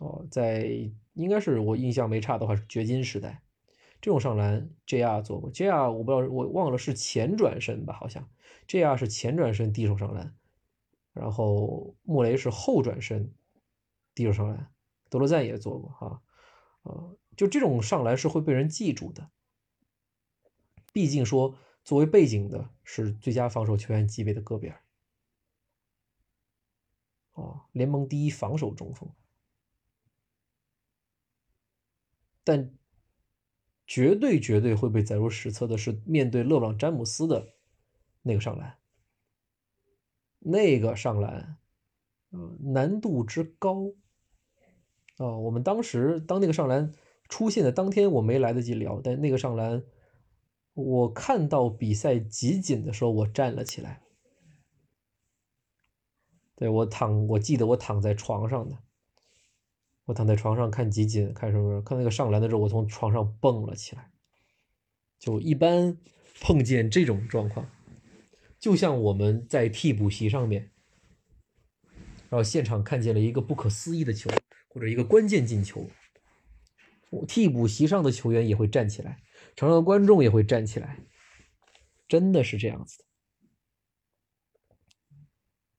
[0.00, 0.68] 哦，在
[1.14, 3.40] 应该是我印象没差的话是掘金时代，
[4.06, 5.20] 这种上篮 J.R.
[5.20, 5.50] 做过。
[5.50, 5.90] J.R.
[5.90, 7.92] 我不知道，我忘了是前转身吧？
[7.92, 8.30] 好像
[8.68, 8.96] J.R.
[8.96, 10.36] 是前转身低手上篮，
[11.12, 13.34] 然后穆雷是后转身
[14.14, 14.72] 低手上篮，
[15.10, 16.22] 德罗赞也做过哈，
[16.82, 19.28] 呃，就这种上篮是会被人记住的，
[20.92, 21.58] 毕竟说。
[21.82, 24.82] 作为背景的是最佳防守球员级别的戈贝尔，
[27.34, 29.08] 哦，联盟第一防守中锋，
[32.42, 32.74] 但
[33.86, 37.54] 绝对绝对会被载入史册的是面对勒布朗詹姆斯的
[38.22, 38.76] 那个上篮，
[40.38, 41.56] 那个上篮，
[42.30, 43.92] 呃，难度之高，
[45.18, 46.92] 啊，我们当时当那个上篮
[47.28, 49.82] 出现的当天，我没来得及聊，但那个上篮。
[50.74, 54.02] 我看到比赛集锦的时候，我站了起来。
[56.54, 58.76] 对我躺，我记得我躺在床上的，
[60.06, 61.82] 我躺在床上看集锦，看什么？
[61.82, 64.10] 看那个上篮的时候，我从床上蹦了起来。
[65.18, 65.96] 就一般
[66.40, 67.68] 碰见这种状况，
[68.58, 70.70] 就像我们在替补席上面，
[72.28, 74.30] 然后现场看见了一个不可思议的球，
[74.68, 75.88] 或者一个关键进球，
[77.26, 79.22] 替补席上的球员也会站起来。
[79.56, 81.00] 场上的观众也会站起来，
[82.06, 82.98] 真的是这样子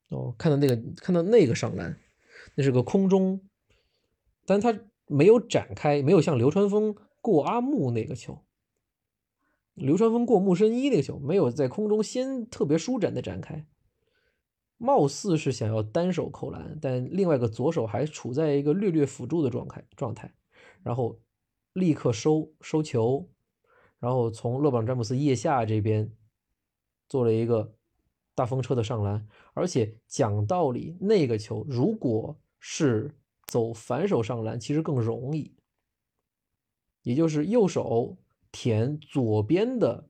[0.10, 0.18] 的。
[0.18, 1.98] 哦，看到那个，看到那个上篮，
[2.56, 3.48] 那是个空中，
[4.47, 4.73] 但他
[5.05, 8.39] 没有展开，没有像流川枫过阿木那个球，
[9.73, 13.67] 流川枫过木深一那个球，没有在空中先特别舒展的展开，
[14.77, 20.33] 貌似是想要单手扣篮，但另外一个左手还处在一个略略辅助的状态状态，
[20.81, 21.19] 然后
[21.73, 23.29] 立刻收收球。
[23.99, 26.13] 然后从勒布朗詹姆斯腋下这边
[27.10, 27.73] 做了一个
[28.36, 35.55] 大风车的上篮，而且讲道理，那个球如果是走反手上篮，其实更容易，
[37.01, 38.17] 也就是右手
[38.51, 40.10] 舔左边的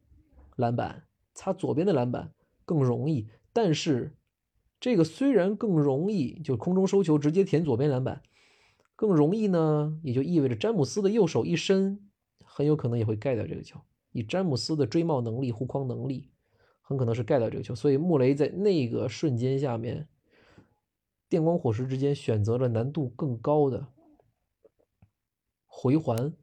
[0.55, 2.33] 篮板，擦左边的篮板
[2.65, 3.29] 更容易。
[3.53, 4.17] 但是
[4.79, 8.21] 这个虽然更容易，就空中收球直接舔左边篮板
[8.95, 12.03] 更容易呢，也就意味着詹姆斯的右手一伸。
[12.49, 13.79] 很有可能也会盖掉这个球，
[14.11, 16.31] 以詹姆斯的追帽能力、护框能力，
[16.81, 17.75] 很可能是盖掉这个球。
[17.75, 20.07] 所以穆雷在那个瞬间下面，
[21.29, 23.87] 电光火石之间选择了难度更高的
[25.65, 26.33] 回环，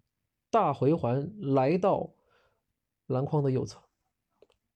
[0.51, 2.14] 大回环来到
[3.07, 3.83] 篮筐的右侧，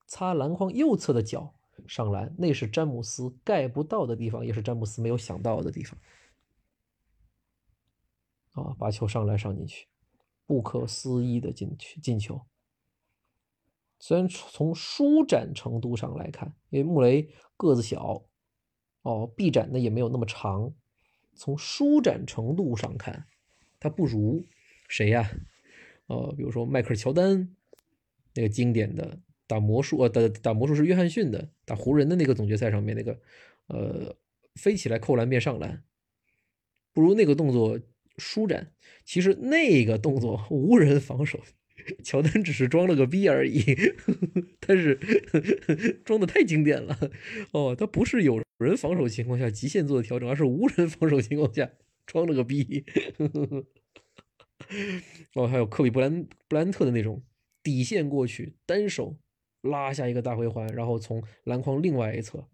[0.06, 1.54] 擦篮筐右侧的脚
[1.86, 5.98] 上篮，那是詹姆斯盖不到的地方，也是詹姆斯没有想到的地方。
[8.52, 9.86] 啊，把球上篮上进去。
[10.44, 12.00] 不可思议的进去！
[12.00, 12.40] 进球。
[14.00, 18.24] 虽然从舒展程度上来看，因为穆雷个子小，
[19.08, 20.72] 哦，臂展呢也没有那么长。
[21.34, 23.26] 从舒展程度上看，
[23.80, 24.46] 他不如
[24.88, 25.30] 谁呀？
[26.08, 27.48] 呃，比如说迈克尔乔丹，
[28.34, 33.18] 那个经典的打魔术，呃，打打魔术是约翰逊的，打湖人的那个总决赛上面那个，
[33.68, 34.14] 呃，
[34.56, 35.82] 飞起来扣篮变上篮，
[36.92, 37.80] 不如那个动作。
[38.20, 38.72] 舒展，
[39.04, 41.38] 其实那个动作无人防守，
[42.02, 43.62] 乔丹只是装了个逼而已，
[44.60, 44.96] 但是
[46.04, 46.98] 装的太经典了
[47.52, 51.70] 哦，他不是有人防守情况下极限做的调整，而是无人防守情况下
[52.06, 52.84] 装了个逼。
[55.34, 57.22] 哦，还有科比布兰布兰特的那种
[57.62, 59.16] 底线过去单手
[59.62, 62.48] 拉下一个大回环，然后从篮筐另外一侧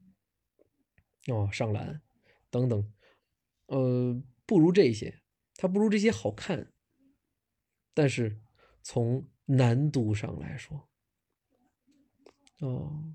[1.28, 2.00] 哦上篮
[2.50, 2.92] 等等，
[3.66, 4.22] 呃。
[4.46, 5.22] 不如这些，
[5.56, 6.70] 他不如这些好看。
[7.94, 8.36] 但是
[8.84, 10.88] 从难度上来说，
[12.60, 13.14] 哦，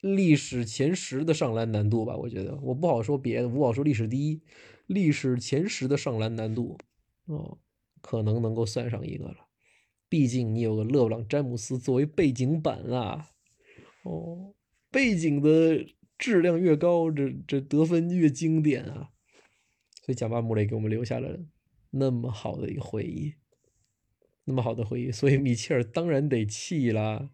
[0.00, 4.42] 历史前十的上篮难度吧，我觉得我不好说别的，不好说历史第一，
[4.86, 6.78] 历史前十的上篮难度，
[7.26, 7.58] 哦，
[8.00, 9.46] 可能能够算上一个了。
[10.08, 13.30] 毕竟你有个勒布朗詹姆斯作为背景板啊，
[14.04, 14.54] 哦，
[14.90, 19.10] 背景的质量越高，这这得分越经典啊。
[20.02, 21.38] 所以贾巴姆雷给我们留下了。
[21.90, 23.34] 那么好的一个回忆，
[24.44, 27.30] 那么好的回忆，所以米切尔当然得气啦。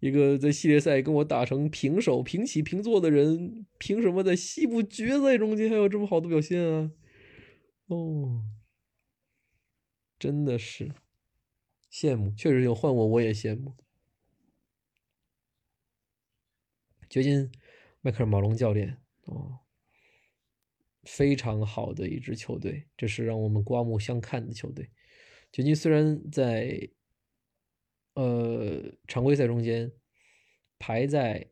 [0.00, 6.92] 一个在系列赛跟我打成平手、平起平坐的人，凭什么在西部决赛中间还有这么好的表现啊？
[7.86, 8.42] 哦，
[10.18, 10.92] 真的是
[11.90, 13.74] 羡慕，确实有换我我也羡慕。
[17.08, 17.50] 掘金
[18.02, 19.60] 迈克尔·马龙教练哦。
[21.04, 24.90] 非常好的一支球队，这是让我们刮目相看的球队。
[25.56, 26.90] 掘金虽然在
[28.12, 29.90] 呃常规赛中间
[30.78, 31.48] 排在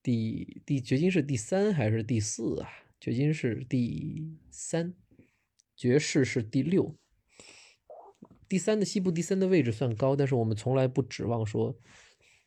[0.00, 2.70] 第第，掘金是第三还是第四啊？
[3.00, 4.94] 掘金是第三，
[5.74, 6.96] 爵士是第六。
[8.48, 11.76] 第三的西部第三的位置算高，但是我们从来不指望说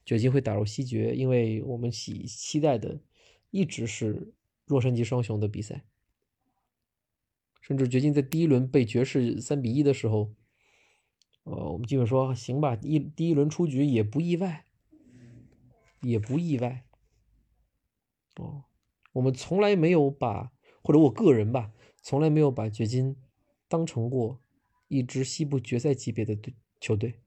[0.06, 3.02] 掘金会打入西决，因为我们期期待的
[3.52, 4.34] 一直是。
[4.68, 5.86] 洛杉矶双雄的比赛，
[7.68, 10.32] 甚至掘金在第一轮被爵士三比一的时候，
[11.44, 14.64] 呃，我们基本说行吧，一第一轮出局也不意外，
[16.00, 16.86] 也不意外。
[18.38, 18.64] 哦，
[19.12, 23.18] 我们从来没有把，或者我个人吧，从来没有把掘金
[23.68, 24.40] 当成过
[24.88, 27.20] 一支西部决赛级别的队球队。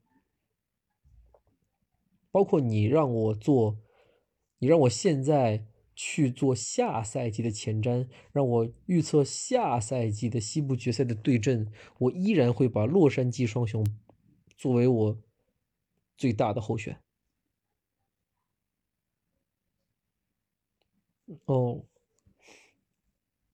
[2.31, 3.77] 包括你让我做，
[4.59, 5.67] 你让我现在。
[6.03, 13.87] 去做下赛季的前瞻，让我预测下赛季的西部决赛的对阵，我依然会把洛杉矶双雄
[14.57, 15.23] 作为我
[16.17, 16.99] 最大的候选。
[21.45, 21.85] 哦，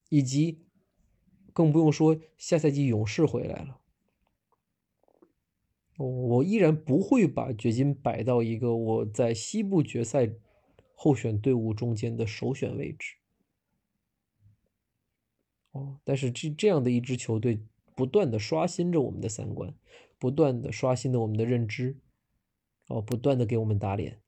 [0.08, 0.64] 以及
[1.52, 3.80] 更不用说下赛季勇士回来了，
[5.96, 10.30] 我依然不会把掘金摆到一个我在西部决赛。
[10.98, 13.16] 候选队伍中间的首选位置，
[15.72, 17.60] 哦，但是这这样的一支球队，
[17.94, 19.74] 不断的刷新着我们的三观，
[20.18, 21.98] 不断的刷新着我们的认知，
[22.88, 24.22] 哦，不断的给我们打脸，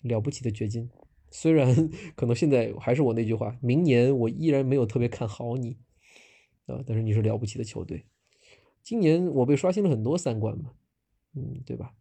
[0.00, 0.90] 了不起的掘金，
[1.30, 5.76] 虽然可能现在还是我那句话，明年我依然没有特别看好你，
[6.64, 8.06] 啊，但是你是了不起的球队，
[8.82, 10.72] 今年我被刷新了很多三观嘛，
[11.34, 11.94] 嗯，对吧？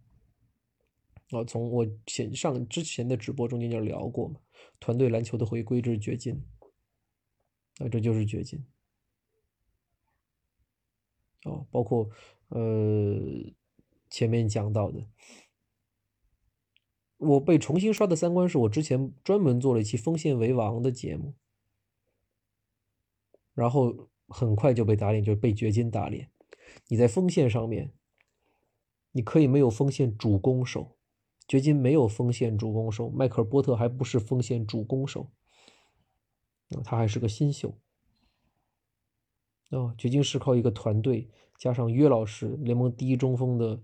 [1.34, 4.40] 啊，从我前上之前的直播中间就聊过嘛，
[4.80, 6.44] 团队篮球的回归这是掘金，
[7.80, 8.64] 啊，这就是掘金。
[11.46, 12.10] 哦，包括
[12.50, 13.20] 呃
[14.10, 15.06] 前面讲到的，
[17.18, 21.34] 我被重新刷的三观是我之前专门做了一期锋线为王的节目，
[23.54, 26.30] 然后很快就被打脸，就是被掘金打脸。
[26.88, 27.92] 你在锋线上面，
[29.12, 30.96] 你可以没有锋线主攻手。
[31.48, 35.30] 掘金没有锋线主攻手，迈克尔波特还不是锋线主攻手，
[36.70, 37.78] 啊，他还是个新秀。
[39.70, 43.82] 哦，掘金是靠一个团队，加上约老师联盟第一中锋的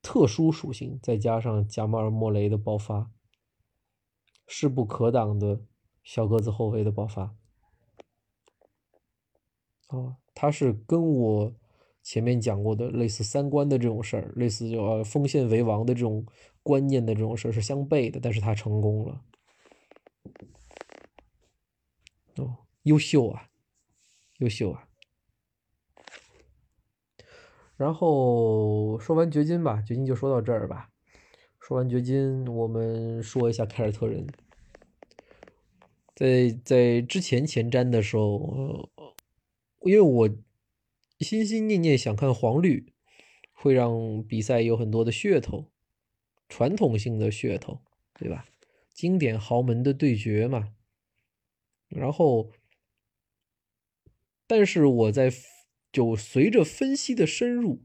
[0.00, 3.10] 特殊属性，再加上贾马尔莫雷的爆发，
[4.46, 5.60] 势不可挡的
[6.02, 7.36] 小个子后卫的爆发。
[9.88, 11.54] 哦，他是跟我
[12.02, 16.24] 前面讲过的类似三观的这种事儿，类似就呃锋线为王的这种。
[16.64, 19.20] 观念的这种事是相悖的，但是他成功了，
[22.36, 23.50] 哦，优秀啊，
[24.38, 24.88] 优秀啊。
[27.76, 30.90] 然后说完掘金吧，掘金就说到这儿吧。
[31.60, 34.26] 说完掘金，我们说一下凯尔特人。
[36.14, 38.88] 在在之前前瞻的时候，
[39.82, 40.30] 因为我
[41.20, 42.92] 心心念念想看黄绿，
[43.52, 45.70] 会让比赛有很多的噱头。
[46.54, 47.80] 传统性的噱头，
[48.16, 48.46] 对吧？
[48.92, 50.72] 经典豪门的对决嘛。
[51.88, 52.52] 然后，
[54.46, 55.32] 但是我在
[55.90, 57.82] 就随着分析的深入，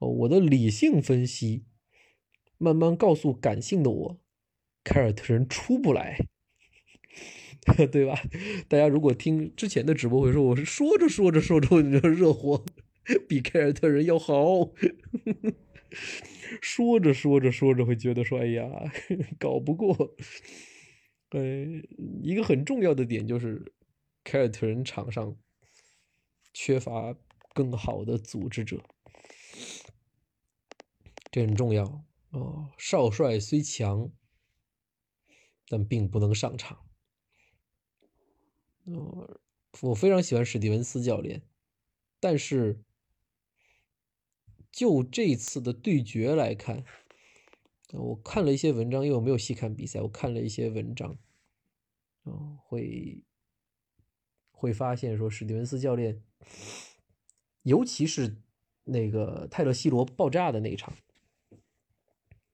[0.00, 1.64] 哦，我的理性分析
[2.58, 4.20] 慢慢告诉感性的我，
[4.84, 6.26] 凯尔特人出不来，
[7.90, 8.20] 对吧？
[8.68, 12.62] 大家如果听之前的直播会说，我是说着说着说着你就热火
[13.26, 14.74] 比凯尔特人要好。
[16.60, 18.68] 说着说着说着，会觉得说：“哎呀，
[19.38, 20.14] 搞不过。”
[21.30, 21.40] 呃，
[22.22, 23.72] 一个很重要的点就是
[24.22, 25.36] 凯尔特人场上
[26.52, 27.16] 缺乏
[27.52, 28.80] 更好的组织者，
[31.32, 32.70] 这很重要哦。
[32.78, 34.12] 少帅虽强，
[35.68, 36.86] 但并不能上场。
[38.84, 39.40] 哦，
[39.80, 41.42] 我非常喜欢史蒂文斯教练，
[42.20, 42.84] 但是
[44.74, 46.84] 就这次的对决来看，
[47.92, 51.16] 我看了一些文章，因为我没有细看比赛，我看了一些文章，
[52.24, 53.22] 哦，会
[54.50, 56.20] 会发现说史蒂文斯教练，
[57.62, 58.36] 尤其是
[58.82, 60.92] 那个泰勒西罗爆炸的那一场，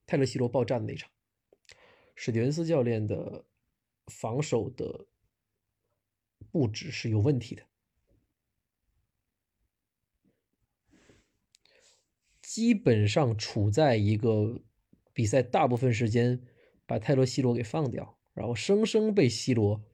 [0.04, 1.10] 泰勒西罗爆炸的那场，
[2.14, 3.46] 史蒂文斯教练的
[4.08, 5.06] 防守的。
[6.50, 7.62] 布置是有问题的，
[12.50, 14.60] 基本上处在一个
[15.12, 16.42] 比赛大部分时间
[16.84, 19.84] 把泰勒·西罗给放掉，然后生生被西罗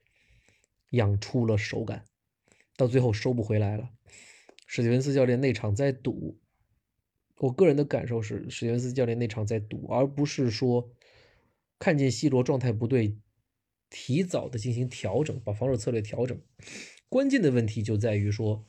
[0.93, 2.07] 养出了手感，
[2.75, 3.91] 到最后收不回来了。
[4.67, 6.41] 史蒂文斯教练那场在赌，
[7.37, 10.91] 我个人的感受是史蒂文斯教练那场在赌，而不是说
[11.79, 13.19] 看见西罗状态不对。
[13.91, 16.41] 提早的进行调整，把防守策略调整。
[17.11, 18.67] 关键的问题就在于说，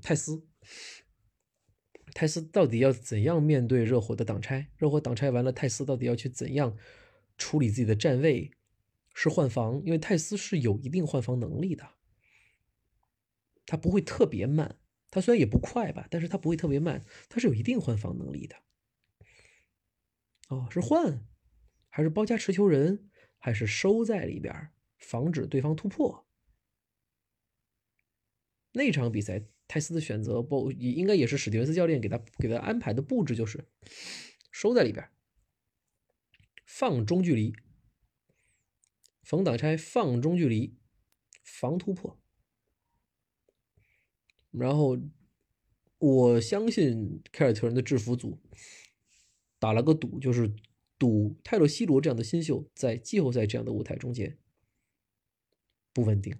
[0.00, 0.46] 泰斯，
[2.20, 4.70] 泰斯到底要怎样面对热火的挡拆？
[4.76, 6.76] 热火挡拆完了，泰斯到底要去怎样
[7.38, 8.50] 处理自己的站位？
[9.14, 9.80] 是换防？
[9.86, 11.92] 因为泰斯是有一定换防能力的，
[13.64, 14.78] 他不会特别慢。
[15.10, 18.56] 他虽然也不快吧，但是他不会特别慢，他是有一定换防能力的。
[20.48, 21.26] 哦，是换
[21.88, 23.08] 还是包夹持球人？
[23.38, 24.68] 还是收在里边，
[24.98, 26.26] 防止对方突破。
[28.72, 33.64] 那场比赛，泰斯的选择不应该也是史蒂文斯教练给他给他安排的布置，就是
[34.50, 35.08] 收在里边，
[36.66, 37.54] 放中距离，
[39.22, 40.74] 逢挡拆放中距离，
[41.44, 42.18] 防突破。
[44.50, 44.98] 然后
[45.98, 48.40] 我相信凯尔特人的制服组
[49.60, 50.52] 打了个赌，就是。
[51.00, 54.36] 赌泰勒·西罗这样的新秀在季后赛这样的舞台中间
[55.94, 56.38] 不稳定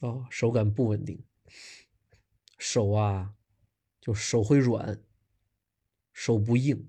[0.00, 1.24] 啊，手感不稳定，
[2.58, 3.36] 手啊
[4.00, 5.02] 就手会软，
[6.12, 6.88] 手不硬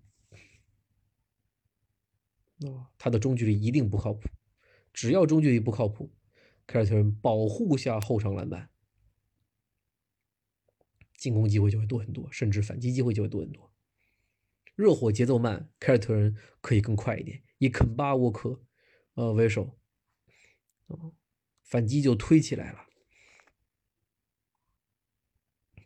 [2.59, 4.30] 啊，他的中距离一定不靠谱。
[4.93, 6.14] 只要中距离不靠谱，
[6.66, 8.70] 凯尔特人保护下后场篮板，
[11.18, 13.74] 进攻机会就会多很多，甚至反击机会就会多很多。
[14.76, 18.64] 热火节奏慢，凯尔特人可以更快一点，以肯巴沃克
[19.16, 19.78] 呃为首，
[21.64, 22.88] 反击就推起来了。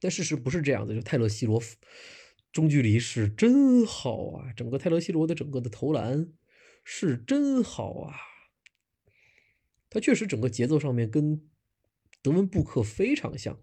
[0.05, 1.59] 但事实不是这样的，就泰勒西罗
[2.51, 6.31] 中距离是真好啊，整个泰勒西罗的整个的投篮
[6.83, 8.13] 是真好啊，
[9.89, 11.41] 他确实整个节奏上面跟
[12.21, 13.59] 德文布克非常像，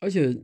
[0.00, 0.42] 而且。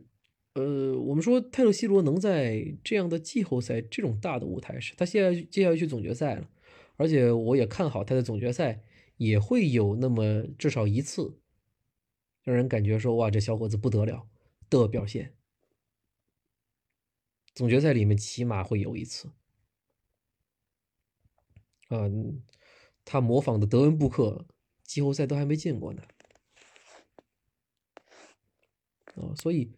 [0.55, 6.51] 呃，我们说泰勒·西罗能在这样的季后赛这种大的舞台上，他现在接下来去总决赛了，
[6.97, 8.83] 而且我也看好他在总决赛
[9.19, 11.39] 也会有那么至少一次，
[12.49, 14.27] 让人感觉说哇，这小伙子不得了
[14.71, 15.35] 的表现。
[17.55, 19.31] 总决赛里面起码会有一次，
[21.89, 22.09] 啊，
[23.05, 24.47] 他模仿的德文·布克
[24.83, 26.03] 季后赛都还没进过呢，
[29.17, 29.71] 啊，所以。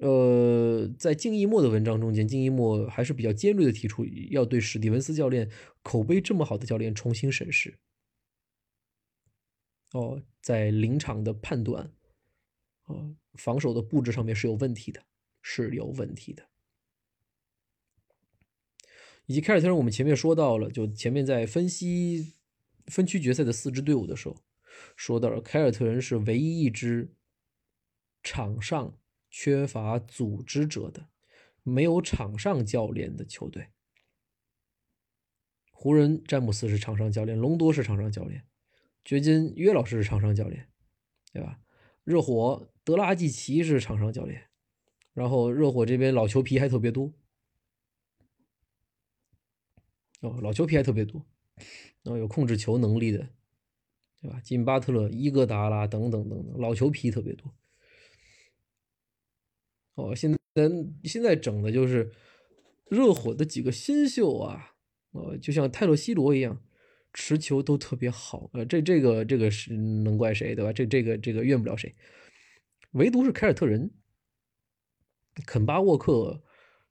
[0.00, 5.50] 呃，在静一墨的文章中间，静一墨还是比较尖锐的提出，要对史蒂文斯教练
[5.82, 7.80] 口碑这么好的教练重新审视。
[9.92, 11.92] 哦，在临场的判断，
[12.84, 15.02] 哦，防守的布置上面是有问题的，
[15.42, 16.48] 是有问题的。
[19.26, 22.34] 以及凯尔特人，我们前面说到了，就前面在分析
[22.86, 24.36] 分区决赛的四支队伍的时候，
[24.96, 27.14] 说到了凯尔特人是唯一一支
[28.22, 28.98] 场上。
[29.30, 31.10] 缺乏组织者的、
[31.62, 33.68] 没有场上教练的球队。
[35.70, 38.47] 湖人詹姆斯是场上教练，隆多是场上教练，
[39.08, 40.68] 掘金约老师是场上教练，
[41.32, 41.58] 对吧？
[42.04, 44.50] 热火德拉季奇是场上教练，
[45.14, 47.14] 然后热火这边老球皮还特别多，
[50.20, 51.24] 哦，老球皮还特别多，
[52.02, 53.30] 然后有控制球能力的，
[54.20, 54.38] 对吧？
[54.42, 57.54] 金巴特勒、伊戈达拉等等等等，老球皮特别多。
[59.94, 60.38] 哦，现在
[61.04, 62.12] 现在整的就是
[62.90, 64.74] 热火的几个新秀啊，
[65.12, 66.62] 呃，就像泰勒·西罗一样，
[67.20, 70.72] 持球都特别好，呃，这这个这个是能怪谁对吧？
[70.72, 71.92] 这这个这个怨不了谁，
[72.92, 73.90] 唯独是凯尔特人，
[75.44, 76.40] 肯巴沃克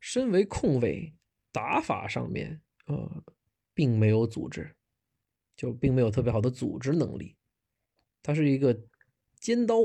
[0.02, 1.16] 身为控卫，
[1.54, 3.24] 打法上面，呃，
[3.74, 4.76] 并没有组织，
[5.56, 7.38] 就并没有特别好的组织能力。
[8.22, 8.78] 他是一个
[9.40, 9.78] 尖刀，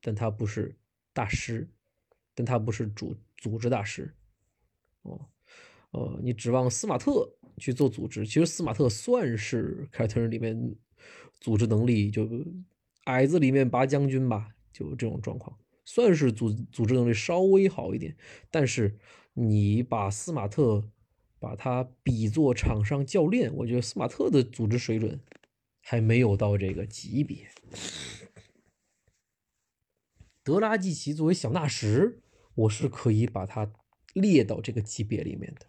[0.00, 0.78] 但他不是
[1.12, 1.68] 大师，
[2.36, 4.14] 但他不是主组织大师。
[5.02, 5.28] 哦，
[5.90, 10.74] 呃，你指望斯马特去做组织，其实斯马特算是凯尔特人里面
[11.40, 12.28] 组织能力就
[13.04, 15.58] 矮子里面拔将军吧，就这种状况。
[15.84, 18.16] 算是组组织能力稍微好一点，
[18.50, 18.98] 但是
[19.34, 20.90] 你把斯马特
[21.38, 25.20] 把他比作场上教练，我觉得斯马特的组织水准
[25.82, 27.50] 还没有到这个级别。
[30.42, 32.18] 德拉季奇作为小纳什，
[32.54, 33.70] 我是可以把他
[34.14, 35.66] 列到这个级别里面的。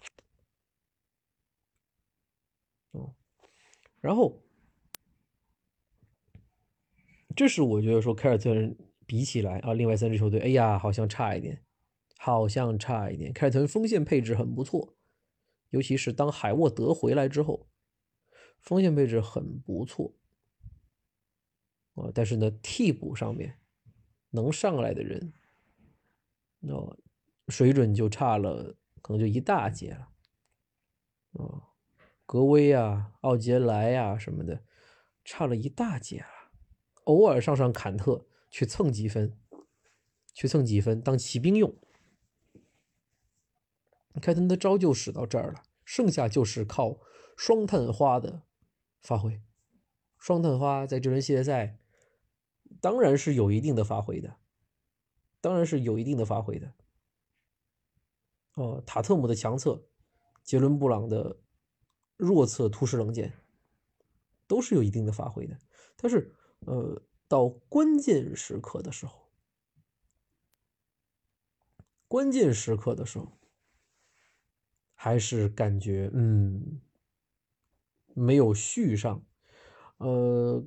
[4.06, 4.41] 然后
[7.36, 8.78] 这是我觉得说凯尔特人。
[9.08, 11.64] 比起来啊，另外三支球队，哎呀，好像差一点，
[12.18, 13.32] 好像差一点。
[13.32, 14.95] 凯尔特人锋线配置很不错，
[15.70, 17.68] 尤其是当海沃德回来之后，
[18.58, 20.16] 锋线配置很不错
[21.93, 22.10] 啊。
[22.16, 23.60] 但是呢，替补上面
[24.32, 25.32] 能上来的人，
[26.62, 26.97] 那
[27.49, 30.10] 水准就差了，可能就一大截了
[31.34, 31.74] 啊。
[32.26, 34.63] 格威啊，奥杰莱呀什么的，
[35.23, 36.51] 差了一大截了。
[37.05, 38.28] 偶尔上上坎特。
[38.51, 39.38] 去蹭几分，
[40.34, 41.76] 去蹭几分当骑兵用。
[44.21, 47.01] 凯特的招就使到这儿了，剩下就是靠
[47.36, 48.43] 双探花的
[49.01, 49.41] 发挥。
[50.17, 51.78] 双探花在这轮系列赛
[52.80, 54.38] 当然是有一定的发挥的，
[55.41, 56.73] 当然是有一定的发挥的。
[58.53, 59.84] 哦，塔特姆的强侧，
[60.45, 61.41] 杰伦布朗的
[62.18, 63.34] 弱侧突施冷箭，
[64.47, 65.57] 都是有一定的发挥的。
[65.95, 67.01] 但是，呃。
[67.28, 69.28] 到关键时刻的时候，
[72.07, 73.32] 关键时刻的时候，
[74.93, 76.80] 还是感觉嗯
[78.13, 79.26] 没有续上。
[79.97, 80.63] 呃，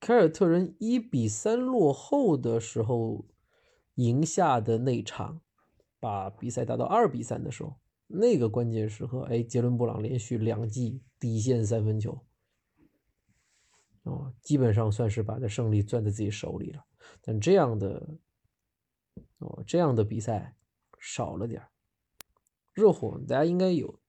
[0.00, 3.24] 凯尔特人一比三落后的时候，
[3.94, 5.40] 赢下的那场，
[5.98, 7.80] 把比赛打到二比三的时候，
[8.14, 12.24] 那个关键时刻，哎，杰伦布朗连续两记底线三分球。
[14.02, 16.84] 哦，基本上算是把这胜利攥在自己手里了，
[17.20, 18.18] 但这样的
[19.38, 20.56] 哦，这样的比赛
[20.98, 21.62] 少了点
[22.72, 24.00] 热火大家应该有，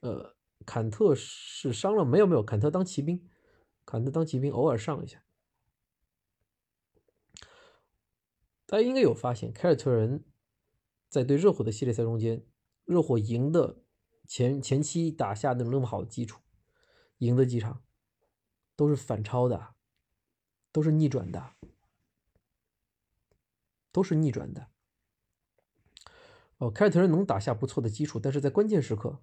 [0.00, 0.34] 呃，
[0.64, 2.26] 坎特是伤了没有？
[2.26, 3.28] 没有，坎特当骑兵，
[3.84, 5.22] 坎特当骑兵偶尔上一下。
[8.66, 10.24] 大家应该有发现，凯尔特人
[11.10, 12.42] 在对热火的系列赛中间，
[12.84, 13.82] 热火赢的
[14.26, 16.40] 前前期打下的那么好的基础，
[17.18, 17.82] 赢的几场。
[18.76, 19.76] 都是反超的，
[20.72, 21.52] 都是逆转的，
[23.92, 24.66] 都是逆转的。
[26.56, 29.22] 哦，凯尔特人能打下不错的基础，但是在关键时刻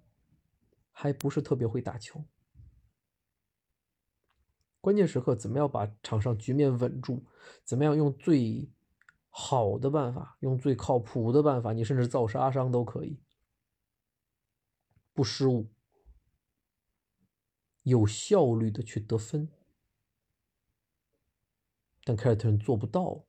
[0.90, 2.24] 还不是特别会打球。
[4.80, 7.26] 关键时刻怎么样把场上局面稳住？
[7.62, 8.72] 怎么样用最
[9.28, 11.74] 好的办法，用最靠谱的办法？
[11.74, 13.20] 你甚至造杀伤都可以，
[15.22, 15.70] 不失误。
[17.84, 19.48] 有效率的去得分，
[22.02, 23.24] 但凯尔特人做不到，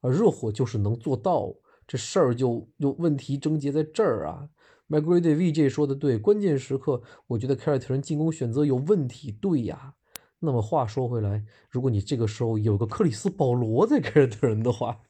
[0.00, 1.54] 而热火就是能做到，
[1.86, 4.50] 这事儿就就问题症结在这儿啊。
[4.88, 9.94] m c g r a d VJ 说的对，关键时刻我觉得凯尔特人进攻选择有问题，对呀。
[10.40, 15.02] 那么话说回来，如果你这个时候有个克里斯保罗在凯尔特人的话，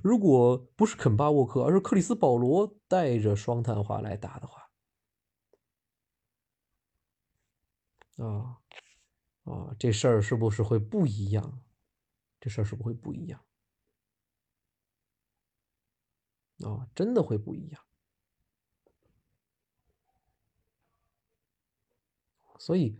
[0.00, 4.63] 如果不是肯巴沃克，而是克里斯保罗带着双探花来打的话。
[8.16, 8.58] 啊
[9.44, 11.62] 啊，这事儿是不是会不一样？
[12.40, 13.40] 这事儿是不是会不一样？
[16.60, 17.82] 啊，真的会不一样。
[22.58, 22.96] 所以，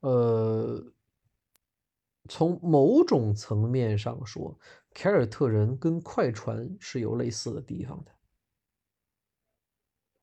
[0.00, 0.92] 呃，
[2.28, 4.58] 从某种层面上说，
[4.94, 8.12] 凯尔特人跟快船是有类似的地方的。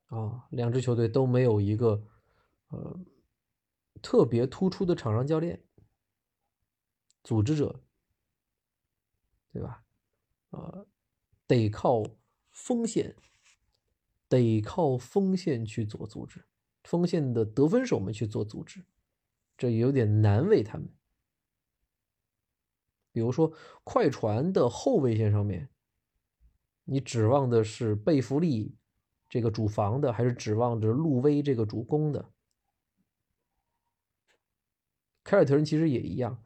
[0.06, 2.02] 啊，两支球队都没有一个。
[2.68, 3.00] 呃，
[4.02, 5.62] 特别突出的场上教练、
[7.22, 7.80] 组织者，
[9.52, 9.84] 对吧？
[10.50, 10.86] 呃，
[11.46, 12.02] 得靠
[12.50, 13.14] 锋线，
[14.28, 16.44] 得靠锋线去做组织，
[16.84, 18.84] 锋线的得分手们去做组织，
[19.56, 20.88] 这有点难为他们。
[23.12, 23.52] 比如说，
[23.82, 25.70] 快船的后卫线上面，
[26.84, 28.76] 你指望的是贝弗利
[29.28, 32.30] 这个主防的，还是指望着路威这个主攻的？
[35.26, 36.40] 凯尔特人其实也一样，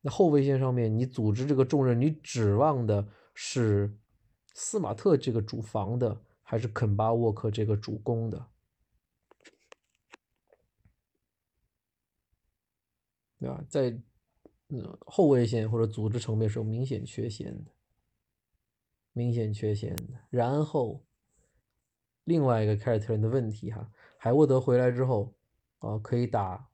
[0.00, 3.94] 那后卫线上面，你组织这个重任，你指望的是
[4.54, 8.46] 斯马特这个主防的，还是肯巴沃克这个主攻的，
[13.38, 13.62] 对吧？
[13.68, 13.90] 在
[14.68, 17.70] 嗯后卫线或者组织层面是有明显缺陷的，
[19.12, 20.14] 明显缺陷的。
[20.30, 21.04] 然后
[22.24, 25.34] 另外一个凯尔特人的问题哈，海沃德回来之后
[25.80, 26.66] 啊，可以打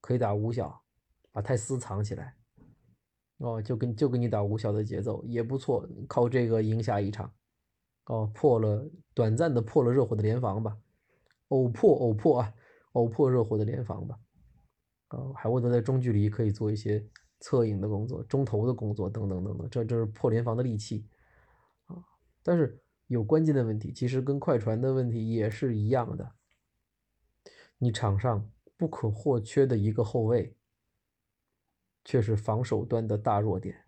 [0.00, 0.82] 可以打五小，
[1.36, 2.34] 把泰斯藏起来，
[3.36, 7.30] 哦，就跟就跟你打五小的节奏也不错，靠这个赢下一场。
[8.06, 10.78] 哦，破了短暂的破了热火的联防吧，
[11.48, 12.54] 偶破偶破啊，
[12.92, 14.18] 偶破热火的联防吧。
[15.10, 17.06] 哦，海沃德在中距离可以做一些
[17.40, 21.06] 策应的工作、中投的工作等等等等，这这是破联防的利器
[21.84, 22.02] 啊。
[22.42, 26.32] 但是有关键的问题，其实跟快船的问题也是一样的。
[27.76, 30.56] 你场上不可或缺的一个后卫，
[32.06, 33.84] 却是防守端的大弱点。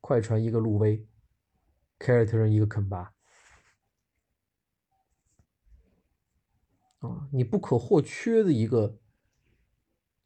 [0.00, 1.06] 快船一个路威。
[2.00, 3.12] 凯尔特人一个肯巴，
[7.00, 9.00] 啊，你不可或缺的一个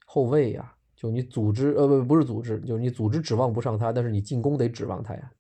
[0.05, 5.33] 后卫呀，就你组织呃不不是组织，就是你组织指望不上他，但是你进攻得指望他呀。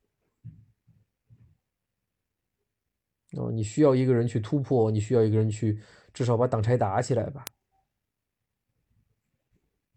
[3.32, 5.78] 哦，你需要一个人去突破，你需要一个人去
[6.14, 7.44] 至少把挡拆打起来吧。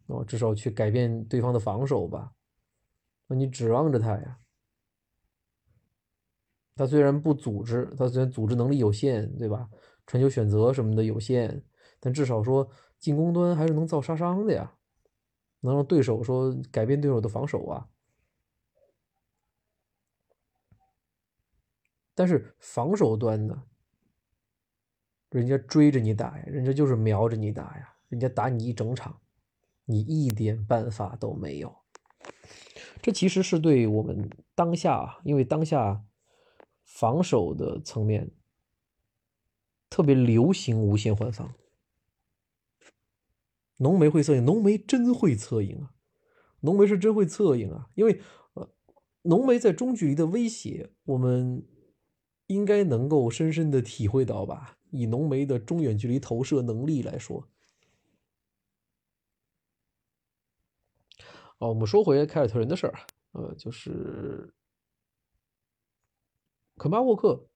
[0.08, 2.34] 哦，至少去改变对方的防守吧。
[3.28, 4.40] 那你指望着他呀。
[6.76, 9.70] 他虽然不组织，他虽然组织能力有限，对吧？
[10.06, 11.64] 传球选择什么的有限，
[12.00, 14.76] 但至少说进攻端还是能造杀伤的呀，
[15.62, 17.90] 能让对手说改变对手的防守啊。
[22.14, 23.64] 但是防守端呢，
[25.32, 29.20] 人家追着你打呀，人家就是瞄着你打呀，人家打你一整场，
[29.86, 31.76] 你一点办法都没有。
[33.02, 36.04] 这其实是对我们当下，因为当下。
[36.88, 38.32] 防守的层面
[39.90, 41.54] 特别流行无限换防，
[43.78, 45.92] 浓眉会策应，浓眉真会策应啊！
[46.62, 47.90] 浓眉是真会策应啊！
[47.96, 48.22] 因为
[48.54, 48.70] 呃，
[49.24, 51.68] 浓眉在中距离的威胁，我们
[52.48, 54.78] 应该能够深深的体会到吧？
[54.92, 57.50] 以浓眉的中远距离投射能力来说，
[61.58, 64.54] 哦，我们说回凯尔特人的事儿啊，呃，就是。
[66.78, 67.48] 肯巴沃克，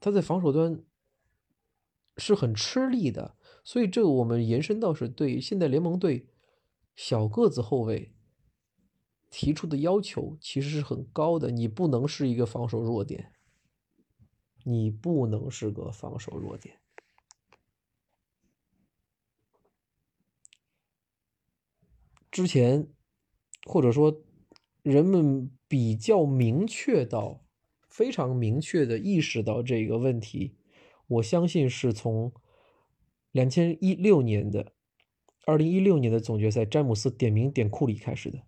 [0.00, 0.82] 他在防守端
[2.16, 6.26] 是很吃力的，所以这个我们延伸到是对现在联盟队
[6.96, 8.14] 小个子后卫
[9.28, 11.50] 提出的要求其实是很高的。
[11.50, 13.34] 你不能是一个防守弱点，
[14.64, 16.80] 你不能是个防守弱点。
[22.30, 22.88] 之前
[23.64, 24.22] 或者说
[24.82, 25.50] 人们。
[25.70, 27.44] 比较明确到，
[27.90, 30.56] 非常明确的意识到这个问题，
[31.06, 32.32] 我相信是从
[33.32, 34.72] 两千一六年的
[35.44, 38.38] 二零一六年的总决赛，詹姆斯点名点库里开始的。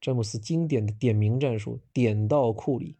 [0.00, 2.96] 詹姆斯经典的点名战术，点到库里。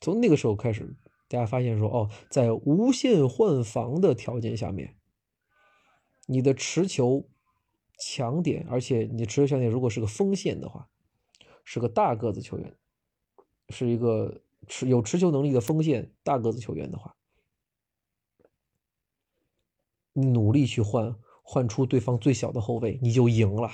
[0.00, 0.96] 从那个时候开始，
[1.26, 4.94] 大家发现说，哦，在无限换防的条件下面，
[6.26, 7.28] 你的持球
[7.98, 10.88] 强点，而且你持球强点如果是个锋线的话。
[11.66, 12.76] 是个大个子球员，
[13.70, 17.16] 是一个持有持球能力的锋线大个子球员的话，
[20.12, 23.70] 你努力去换换出对方最小的后卫，你就赢了，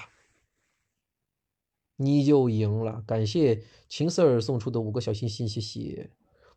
[1.96, 3.02] 你就赢了。
[3.08, 6.12] 感谢秦 Sir 送出的五个小心心，谢谢。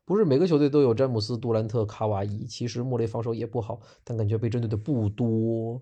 [0.05, 5.82] 不是每个球队都有詹姆斯、杜兰特、卡哇伊，其实莫雷防守也不好，但感觉被针对的不多，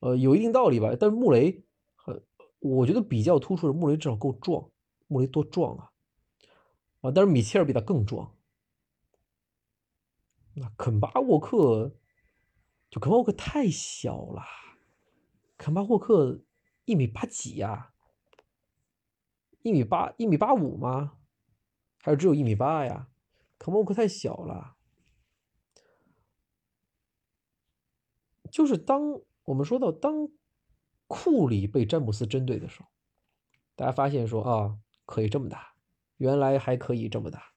[0.00, 0.94] 呃，有一定道理吧。
[0.98, 1.64] 但是穆雷。
[2.62, 4.70] 我觉得比较突出的穆雷至少够壮，
[5.06, 5.92] 穆雷多壮啊！
[7.00, 8.36] 啊，但是米切尔比他更壮。
[10.52, 11.96] 那肯巴沃克，
[12.90, 14.42] 就肯巴沃克太小了，
[15.56, 16.42] 肯巴沃克
[16.84, 17.94] 一米八几呀？
[19.62, 21.16] 一米八一米八五吗？
[22.02, 23.08] 还是只有一米八呀？
[23.58, 24.76] 肯巴沃克太小了。
[28.50, 30.28] 就是当我们说到当。
[31.12, 32.86] 库里被詹姆斯针对的时候，
[33.74, 35.74] 大家发现说啊，可以这么打，
[36.18, 37.52] 原来还可以这么打。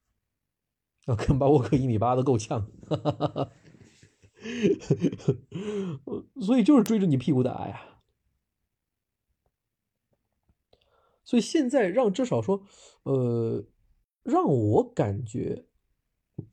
[1.05, 3.51] 啊，肯巴沃克一米八都够呛，哈哈哈哈
[6.41, 8.01] 所以就是追着你屁股打呀。
[11.23, 12.65] 所以现在让至少说，
[13.03, 13.63] 呃，
[14.23, 15.67] 让我感觉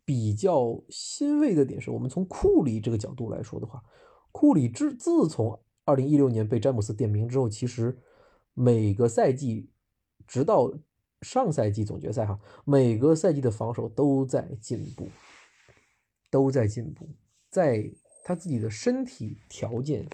[0.05, 3.82] 比较欣慰的点是，我们从库里这个角度来说的话，
[4.33, 5.62] 库里自自从。
[5.87, 7.99] 二零一六年被詹姆斯点名之后，其实
[8.55, 9.68] 每个赛季，
[10.24, 10.72] 直到
[11.22, 15.09] 上赛季总决赛哈，每个赛季的防守都在进步，
[16.31, 17.09] 都在进步，
[17.49, 17.91] 在
[18.22, 20.07] 他自己的身体条件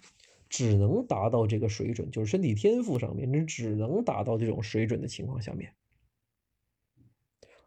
[0.49, 5.75] 只能达到这个水准，就是身体天赋上面，你只能达到这种水准的情况下面，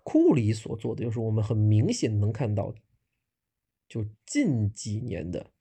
[0.02, 2.74] 库里所做的就是我们很明显能看到，
[3.88, 5.52] 就近几年的，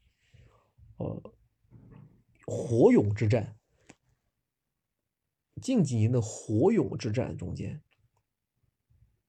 [0.99, 1.35] 呃，
[2.47, 3.59] 火勇之战。
[5.61, 7.83] 近几年的火勇之战中间，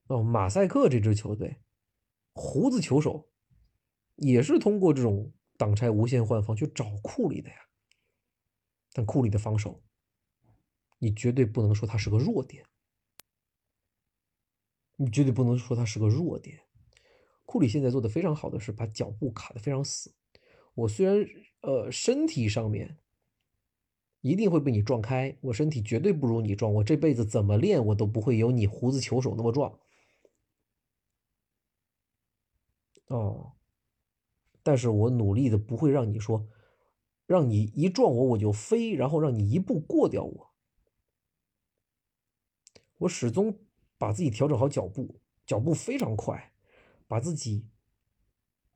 [0.07, 1.61] 哦，马赛克这支球队，
[2.33, 3.31] 胡子球手
[4.15, 7.55] 也是通过这种挡拆无限换防去找库里的呀。
[8.93, 9.83] 但库里的防守，
[10.99, 12.65] 你绝对不能说他是个弱点，
[14.97, 16.59] 你绝对不能说他是个弱点。
[17.45, 20.15] 库里现在做的非常好的是把脚步卡的非常死。
[20.79, 21.25] 我虽然
[21.61, 22.97] 呃身体上面。
[24.21, 29.79] 一定会被你撞开，我身体绝对不如你壮，我这辈子怎么练我都不会有你胡子球手那么壮。
[33.07, 33.53] 哦，
[34.61, 36.45] 但是我努力的不会让你说，
[37.27, 40.51] 让你一撞我我就飞，然后让你一步过掉我。
[42.97, 43.57] 我始终
[43.97, 46.51] 把自己调整好脚步，脚步非常快，
[47.07, 47.65] 把自己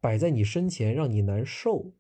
[0.04, 1.94] 摆在你身前，让你难受。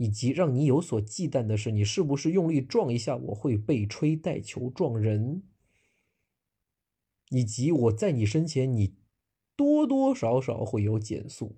[0.00, 5.42] 以及让你有所忌惮的是，你是不是用力撞一下，我会被吹带球撞人？
[7.30, 8.94] 以及我在你身前，你
[9.56, 11.56] 多多少少会有减速。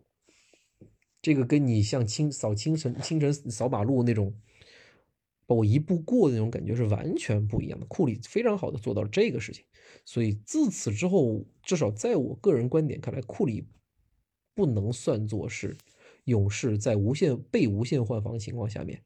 [1.20, 4.35] 这个跟你像清扫清晨清晨扫马路那种，
[5.45, 7.85] 把我一步过的那种感觉是完全不一样的。
[7.85, 9.66] 库里非常好的做到了这个事情，
[10.07, 13.68] 所以自此之后，至少在我个人观点看来，库里
[14.61, 15.74] 不能算作是。
[16.24, 19.02] 勇士在无限被无限换防情况下面，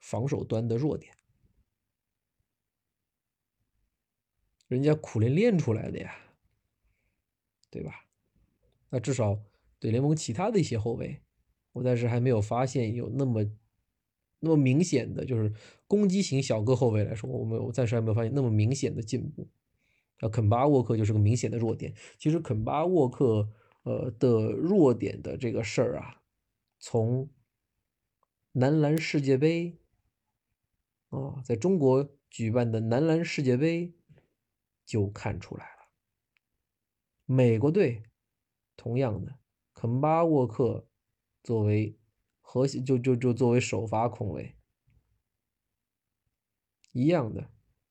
[0.00, 1.14] 防守端的弱点，
[4.66, 6.14] 人家苦练练出来的呀，
[7.70, 8.04] 对吧？
[8.90, 9.38] 那至少
[9.78, 11.22] 对联盟其他的一些后卫，
[11.72, 13.46] 我暂时还没有发现有那么
[14.40, 15.54] 那么明显的，就是
[15.86, 19.48] 攻击型小个后卫来说，我们我暂时还没有发现那么明显的进步。
[20.18, 21.94] 啊，肯巴沃克就是个明显的弱点。
[22.18, 23.48] 其实肯巴沃克
[23.82, 26.22] 呃的弱点的这个事儿啊。
[26.78, 27.28] 从
[28.52, 29.78] 男篮世界杯，
[31.08, 33.94] 哦，在中国举办的男篮世界杯
[34.84, 35.88] 就看出来了。
[37.24, 38.04] 美国队
[38.76, 39.38] 同样的，
[39.74, 40.88] 肯巴沃克
[41.42, 41.98] 作为
[42.40, 44.54] 核心，就就就作为首发控卫，
[46.92, 47.50] 一样的。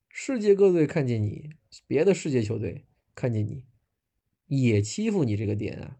[0.09, 1.51] 世界各队看见你，
[1.85, 3.65] 别的世界球队看见你，
[4.47, 5.97] 也欺负你这个点啊，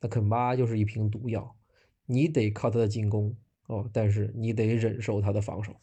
[0.00, 1.56] 那肯巴就是一瓶毒药。
[2.06, 3.36] 你得靠他的进攻
[3.66, 5.74] 哦，但是你得忍受他的防守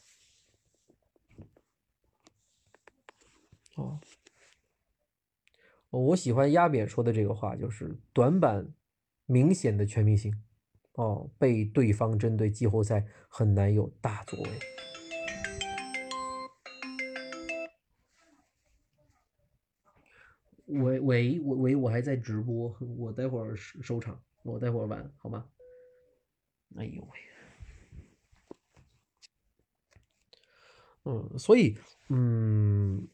[3.76, 4.00] 哦。
[5.90, 8.74] 我喜欢压扁说的这个话，就是短板
[9.26, 10.34] 明显的全明星
[10.94, 14.50] 哦，被对方针对，季后赛很难有大作为。
[20.66, 25.46] 喂喂喂喂，我还在直播，我待会儿收场，我待会儿玩好吗？
[26.76, 27.10] 哎呦喂，
[31.06, 31.78] 嗯，所以，
[32.10, 33.08] 嗯，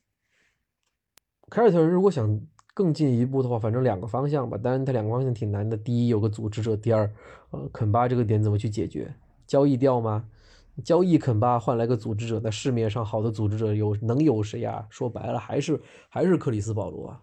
[1.50, 2.40] 凯尔特人如果想
[2.74, 4.58] 更进一步的话，反正两个方向吧。
[4.58, 5.76] 当然，它两个方向挺难的。
[5.76, 7.12] 第一，有个组织者；第二，
[7.50, 9.14] 呃，肯巴这个点怎么去解决？
[9.46, 10.30] 交易掉吗？
[10.86, 14.88] 交易肯巴换来个组织者，在市面上好的组织者有能有谁呀？
[14.90, 17.22] 说白了，还是还是克里斯保罗啊。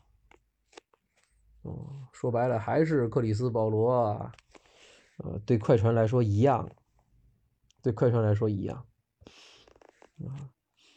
[1.67, 4.33] 哦，说白了，还是克里斯保罗啊。
[5.19, 6.71] 呃，对快船来说一样，
[7.83, 8.87] 对快船来说一样，
[10.27, 10.53] 啊，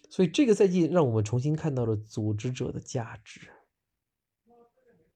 [0.09, 3.49] 所以这个赛季让我们重新看到了组织者的价值。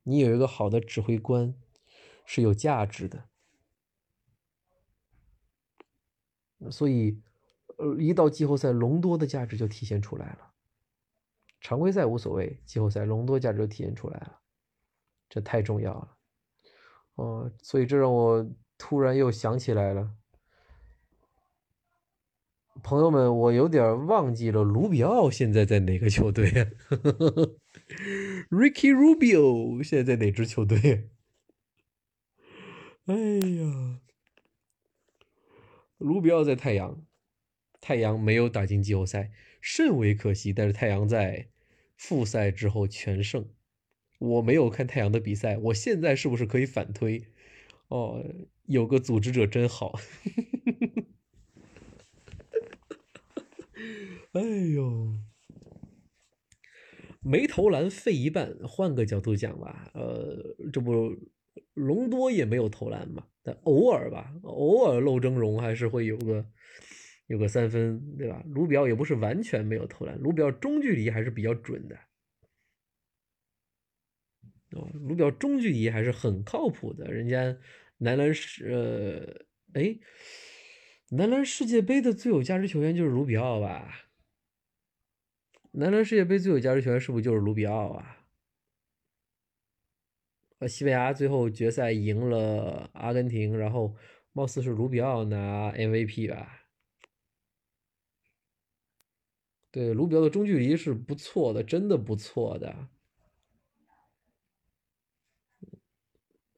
[0.04, 1.54] 你有一个好的指挥官
[2.26, 3.28] 是有价值的，
[6.72, 7.22] 所以，
[7.78, 10.54] 呃，一到季后赛，隆多的价值就体现出来了。
[11.60, 14.40] 常规赛无所谓，季后赛隆多价值就体现出来了，
[15.34, 16.18] 这太重要了。
[17.16, 18.48] 哦，所以这让我。
[18.76, 20.18] 突然又想起来了，
[22.82, 26.68] 朋友们，我有点忘记了卢比奥现在在哪个球队啊？
[28.50, 31.12] Ricky Rubio 现在在哪支球队？
[33.06, 34.02] 哎呀，
[35.98, 37.06] 卢比奥在太阳，
[37.80, 39.32] 太阳没有打进季后赛，
[39.62, 40.52] 甚为可惜。
[40.52, 41.48] 但是太阳在
[41.96, 43.48] 复赛之后全胜。
[44.28, 47.26] 我没有看太阳的比赛，我现在是不是可以反推？
[47.90, 48.24] 哦。
[48.66, 49.92] 有个组织者真好，
[54.32, 55.18] 哎呦，
[57.22, 58.56] 没投篮废一半。
[58.66, 61.14] 换个角度讲吧，呃，这不
[61.74, 66.46] 隆多也没有投篮嘛，但偶尔吧，偶尔漏峥嵘还是会有个
[67.28, 68.42] 有个三分，对吧？
[68.48, 71.98] 卢比奥也不是完全没有投篮，卢比奥中距离还是比较准的。
[74.76, 77.58] 哦，卢比奥中距离还是很靠谱的，人家
[77.98, 78.66] 男篮是
[79.74, 79.98] 呃，哎，
[81.10, 84.10] 男篮世界杯的最有价值球员就是卢比奥吧？
[85.72, 88.26] 男篮世界杯最有价值球员是不是就是卢比奥啊？
[90.60, 93.96] 呃，西班牙最后决赛赢了阿根廷，然后
[94.32, 96.68] 貌似是卢比奥拿 MVP 吧？
[99.72, 102.88] 对，卢比奥的中距离是不错的，真的不错的。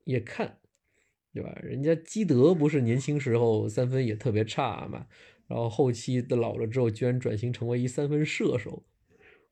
[0.05, 0.59] 也看，
[1.33, 1.51] 对吧？
[1.61, 5.05] 人家基德不是年轻时候三分也特别差嘛，
[5.47, 8.83] 然后后期的老了之后，居然转型成为一三分射手，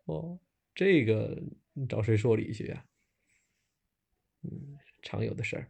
[0.05, 0.39] 哦，
[0.73, 1.43] 这个
[1.89, 2.85] 找谁说理去呀？
[4.43, 5.67] 嗯，常有的事儿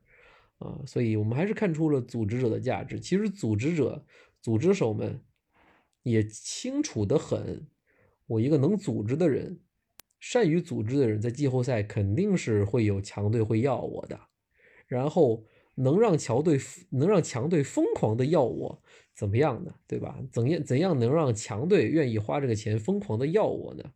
[0.59, 2.99] 啊，所以我们还是看出了组织者的价值。
[2.99, 4.05] 其实组织者、
[4.41, 5.21] 组织手们
[6.03, 7.67] 也清楚的很，
[8.27, 9.59] 我一个能组织的人，
[10.19, 14.19] 善于组织的人，在季后赛肯定是会有强队会要我的。
[14.93, 16.59] 然后能让强队
[16.91, 18.83] 能让强队疯狂的要我
[19.15, 19.73] 怎么样呢？
[19.87, 20.21] 对吧？
[20.31, 23.91] 怎样怎样能让强队愿意花这个钱疯狂的要我呢？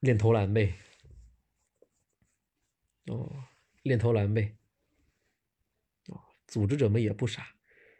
[0.00, 0.74] 练投篮呗。
[3.06, 3.32] 哦，
[3.82, 4.54] 练投篮呗。
[6.08, 7.54] 哦，组织者们也不傻，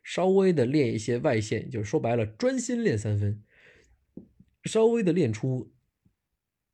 [0.05, 3.43] 稍微的练一些外线，就是说白了，专心练三分，
[4.65, 5.73] 稍微的练出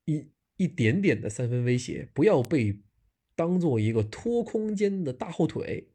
[0.04, 2.80] 一一点点的三分威胁，不要被。
[3.38, 5.92] 当做一个拖空间的大后腿，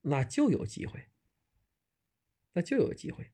[0.00, 1.06] 那就有机会，
[2.54, 3.30] 那就有机会。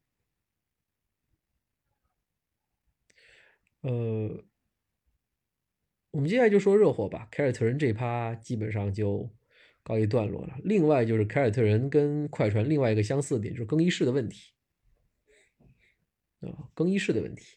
[3.81, 4.45] 呃，
[6.11, 7.27] 我们接下来就说热火吧。
[7.31, 9.35] 凯尔特人这趴基本上就
[9.83, 10.59] 告一段落了。
[10.62, 14.53] 另外就是凯尔特人跟快船另外一个相似点就是更衣室的问题
[16.41, 17.57] 啊，更衣室的问题。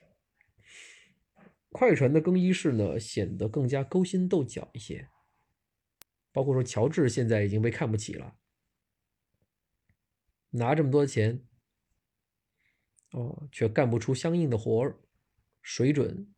[1.78, 5.10] 快船的更衣室呢，显得更加勾心斗角一些。
[6.32, 8.38] 包括说，乔治现在已经被看不起了，
[10.52, 11.46] 拿这么多钱，
[13.12, 15.02] 哦，却干不出相应的活儿，
[15.62, 16.34] 水准，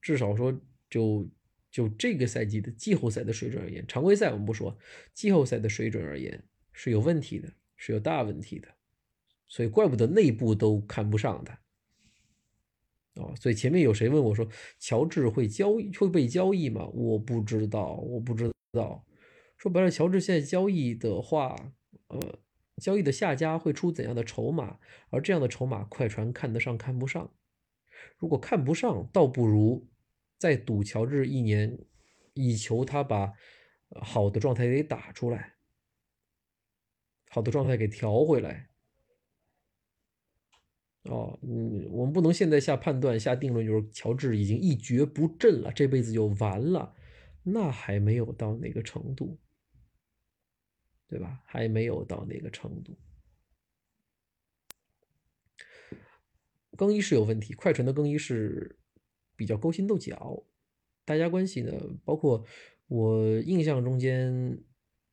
[0.00, 0.56] 至少说，
[0.88, 1.28] 就
[1.68, 4.78] 就这个赛季的季后赛的水准而言，常规赛我们不说，
[5.12, 8.72] 季后赛的水准而言是有问题的，是有大问题的，
[9.48, 11.60] 所以怪不得内部都看不上他。
[13.16, 14.46] 啊，所以前面有谁问我说，
[14.78, 16.86] 乔治会交易会被交易吗？
[16.88, 19.04] 我不知道，我不知道。
[19.56, 21.56] 说白了，乔治现在交易的话，
[22.08, 22.38] 呃，
[22.76, 24.78] 交易的下家会出怎样的筹码？
[25.10, 27.32] 而这样的筹码，快船看得上看不上？
[28.18, 29.88] 如果看不上，倒不如
[30.38, 31.78] 再赌乔治一年，
[32.34, 33.32] 以求他把
[34.02, 35.54] 好的状态给打出来，
[37.30, 38.68] 好的状态给调回来。
[41.08, 46.94] 哦，嗯，我们不能现在下判断、下定论，就是乔治已经一蹶不振了，这辈子就完了，
[47.44, 49.38] 那还没有到那个程度，
[51.06, 51.40] 对吧？
[51.46, 52.98] 还没有到那个程度。
[56.76, 58.78] 更衣室有问题，快船的更衣室
[59.36, 60.44] 比较勾心斗角，
[61.04, 61.72] 大家关系呢，
[62.04, 62.44] 包括
[62.88, 64.60] 我印象中间，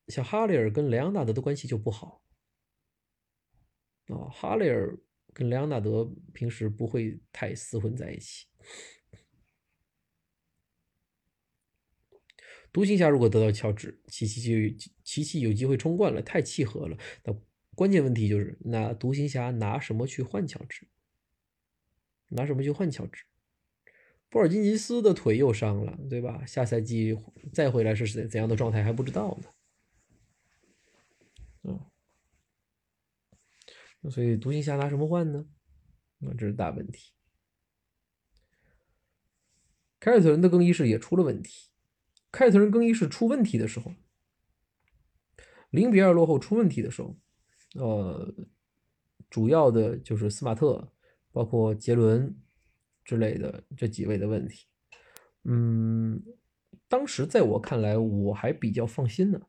[0.07, 2.23] 像哈雷尔跟莱昂纳德的关系就不好。
[4.07, 4.97] 哦，哈雷尔。
[5.34, 8.45] 跟莱昂纳德平时不会太厮混在一起。
[12.71, 16.97] 独行侠如果得到乔治，奇奇就奇奇有机会冲冠了，太契合了。
[17.23, 17.36] 那
[17.75, 20.88] 关键问题就是，那独行侠拿什么去换乔治？
[22.29, 23.25] 拿什么去换乔治？
[24.29, 26.43] 波尔津吉斯的腿又伤了，对吧？
[26.47, 27.15] 下赛季
[27.53, 29.49] 再回来是怎怎样的状态还不知道呢。
[31.63, 31.79] 嗯。
[34.10, 35.45] 所以独行侠拿什么换呢？
[36.20, 37.12] 那这是大问题。
[39.99, 41.70] 凯尔特人的更衣室也出了问题。
[42.32, 43.93] 凯尔特人更衣室出问题的时候，
[45.70, 47.16] 零比二落后出问题的时候，
[47.76, 48.34] 呃，
[49.30, 50.91] 主要的就是斯马特，
[51.32, 52.36] 包括杰伦
[53.06, 54.66] 之类的这几位的问题。
[55.43, 56.22] 嗯，
[56.88, 59.39] 当时在我看来，我还比较放心呢。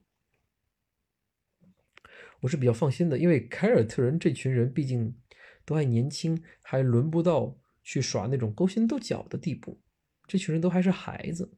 [2.44, 5.18] 我是比较放心的，因为凯尔特人这群人毕竟
[5.64, 9.80] 都还年轻，还轮不到去耍那种勾心斗角的地步。
[10.26, 11.56] 这群人都还是孩子。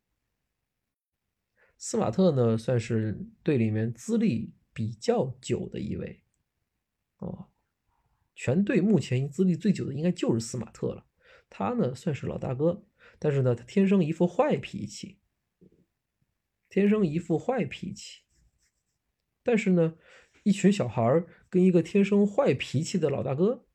[1.76, 6.22] 斯马特呢，算是队里面资历比较久的一位。
[7.18, 7.49] 哦，
[8.37, 11.09] 全队目前资历最久的应该就是斯马特了。
[11.51, 12.87] 他呢算是老大哥，
[13.18, 15.18] 但是呢他天生一副坏脾气，
[16.68, 18.22] 天生一副坏脾气。
[19.43, 19.97] 但是呢，
[20.47, 23.67] 一群小孩儿跟一个天生坏脾气的老大哥，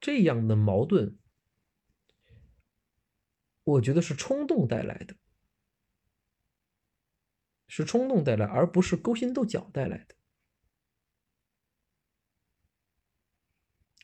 [0.00, 1.16] 这样的矛盾，
[3.62, 5.14] 我觉得是冲动带来的，
[7.68, 10.16] 是冲动带来，而不是勾心斗角带来的。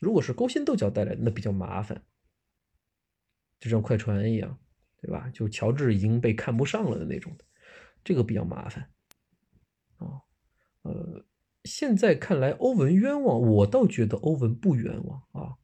[0.00, 2.06] 如果是勾心斗角带来的，那比较麻烦，
[3.58, 4.56] 就像快船一样，
[4.98, 5.28] 对吧？
[5.30, 7.36] 就乔治已经被看不上了的那种。
[8.04, 8.94] 这个比较麻烦，
[10.82, 11.24] 呃，
[11.64, 15.56] 现在看来欧文冤枉，我倒觉得欧文不冤枉啊，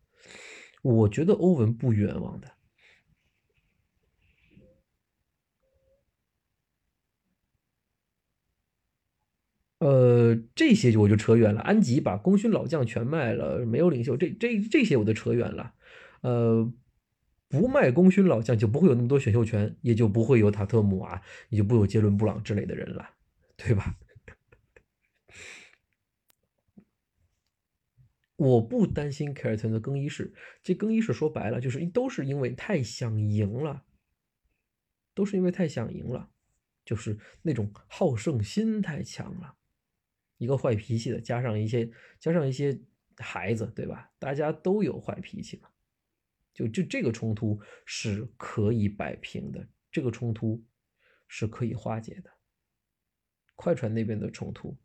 [0.82, 2.52] 我觉得欧文不冤枉的，
[9.78, 11.60] 呃，这些我就扯远了。
[11.62, 15.74] 安吉把功勋老将全卖了，没有领袖，这这这些我都扯远了，
[16.22, 16.72] 呃。
[17.48, 23.08] 不卖功勋老将，就不会有那么多选秀权，也就不会有塔特姆啊，也就不有杰伦布朗之类的人了，
[23.56, 23.94] 对吧？
[28.37, 30.32] 我不担心凯尔特人的更衣室，
[30.62, 33.84] 这更衣室说白了就是都是因为太想赢了，
[35.14, 36.30] 都是因为太想赢了，
[36.84, 39.57] 就是那种好胜心太强了，
[40.37, 42.78] 一个坏脾气的，加上一些加上一些
[43.16, 44.12] 孩子，对吧？
[44.18, 45.70] 大家都有坏脾气嘛。
[46.53, 50.64] 就就这个冲突是可以摆平的，这个冲突
[51.28, 52.30] 是可以化解的。
[53.55, 54.76] 快船那边的冲突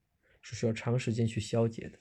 [0.41, 1.99] 是需要长时间去消解的。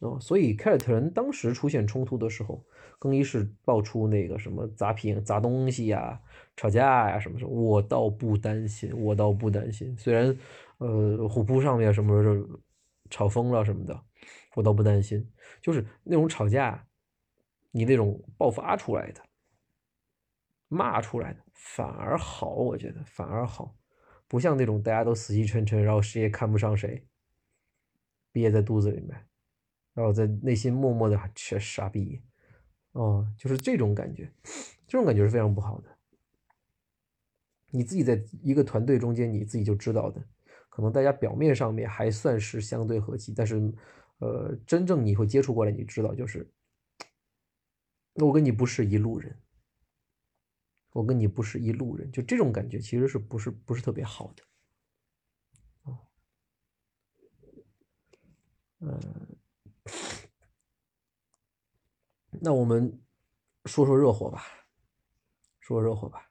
[0.00, 2.64] 哦，所以凯尔特人当时出现冲突的时候，
[2.98, 6.20] 更衣室爆出那个什么砸瓶、砸东西呀、
[6.56, 9.96] 吵架呀什么什么，我倒不担心，我倒不担心。
[9.96, 10.36] 虽然
[10.78, 12.22] 呃虎扑上面什么
[13.08, 13.98] 吵疯了什么的，
[14.54, 15.26] 我倒不担心，
[15.60, 16.86] 就是那种吵架。
[17.72, 19.20] 你那种爆发出来的、
[20.68, 23.76] 骂出来的反而好，我觉得反而好，
[24.26, 27.06] 不像那种大家都死气沉沉，然后谁也看不上谁，
[28.32, 29.26] 憋在肚子里面，
[29.96, 32.20] 然后在内心默默的吃傻逼，
[32.92, 34.30] 哦，就是这种感觉，
[34.86, 35.88] 这种感觉是非常不好的。
[37.70, 40.22] 你自己在一个团队中间，你自己就知道的，
[40.68, 43.72] 可能大家表面上面还算是相对和气，但是，
[44.18, 46.46] 呃，真正你会接触过来，你知道就是。
[48.16, 49.34] 我跟你不是一路人，
[50.92, 54.42] 我跟你不是一路人，就这种感觉其实是不是不是特别好的，
[58.80, 59.35] 嗯，
[62.40, 63.00] 那我们
[63.64, 64.42] 说说热火吧，
[65.60, 66.30] 说热火吧，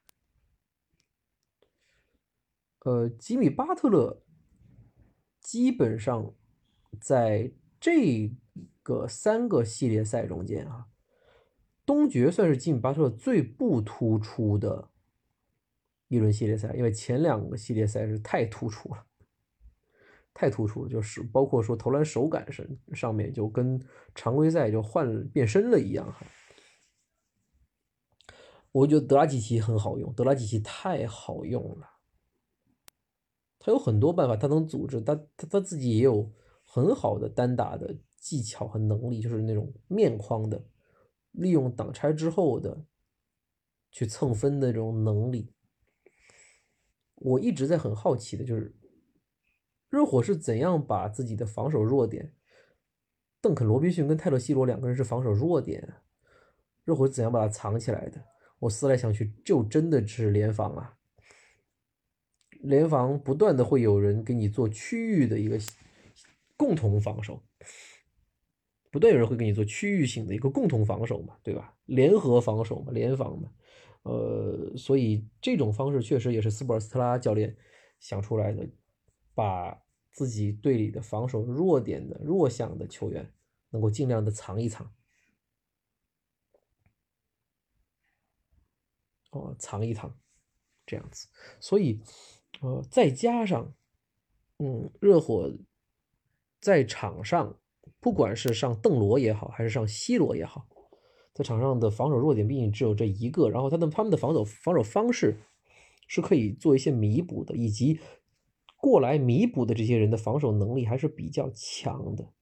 [2.80, 4.22] 呃，吉米巴特勒
[5.40, 6.34] 基本上
[7.00, 8.30] 在这
[8.82, 10.88] 个三个系列赛中间啊。
[11.84, 14.90] 东决算是吉米巴特勒最不突出的
[16.08, 19.06] 一轮系列赛，因为前两个系列赛是太突出了，
[20.38, 23.80] 太突出了，就是包括说投篮手感上上面就跟
[24.14, 26.14] 常规赛就换变身了一样。
[28.70, 31.88] 我觉得德拉季奇很好用，德拉季奇太好用了，
[33.58, 36.30] 他有很多办法，他能组织，他他他自己也有
[36.66, 40.62] 很好的单打的技巧和能力，就是那种面框的。
[41.32, 42.86] 利用挡拆之后的
[43.90, 45.52] 去蹭分的这种能力，
[47.14, 48.74] 我一直在很好奇的，就是
[49.96, 52.34] 热火是怎样把自己的防守弱点，
[53.40, 55.94] 邓肯·罗宾逊跟泰勒·西罗两个人是防守弱点，
[56.84, 58.22] 热火是怎样把它藏起来的？
[58.58, 60.98] 我思来想去，就真的是联防啊，
[62.60, 65.58] 联防不断的会有人给你做区域的一个
[66.58, 67.42] 共同防守。
[68.92, 71.74] 不断有人会给你做区域性的一个共同防守嘛，对吧？
[71.86, 73.50] 联合防守嘛，联防嘛，
[74.02, 77.56] 呃，所以这种方式确实也是斯波尔斯特拉教练
[77.98, 78.66] 想出来的，
[79.34, 79.78] 把
[80.16, 83.30] 自己队里的防守弱点的弱项的球员
[83.68, 84.90] 能够尽量的藏一藏，
[89.30, 90.18] 哦，藏一藏，
[90.86, 91.28] 这样子。
[91.60, 92.00] 所以，
[92.62, 93.74] 呃，再加上，
[94.56, 95.52] 嗯，热火
[96.58, 97.58] 在场上。
[98.00, 100.66] 不管是上邓罗也好，还是上西罗也好，
[101.34, 105.36] 在场上的防守弱点毕竟只有这一个，然后他的他们的防守防守方式
[106.06, 107.98] 是可以做一些弥补的，以及
[108.76, 112.32] 过来弥补的这些人的防守能力还是比较强的。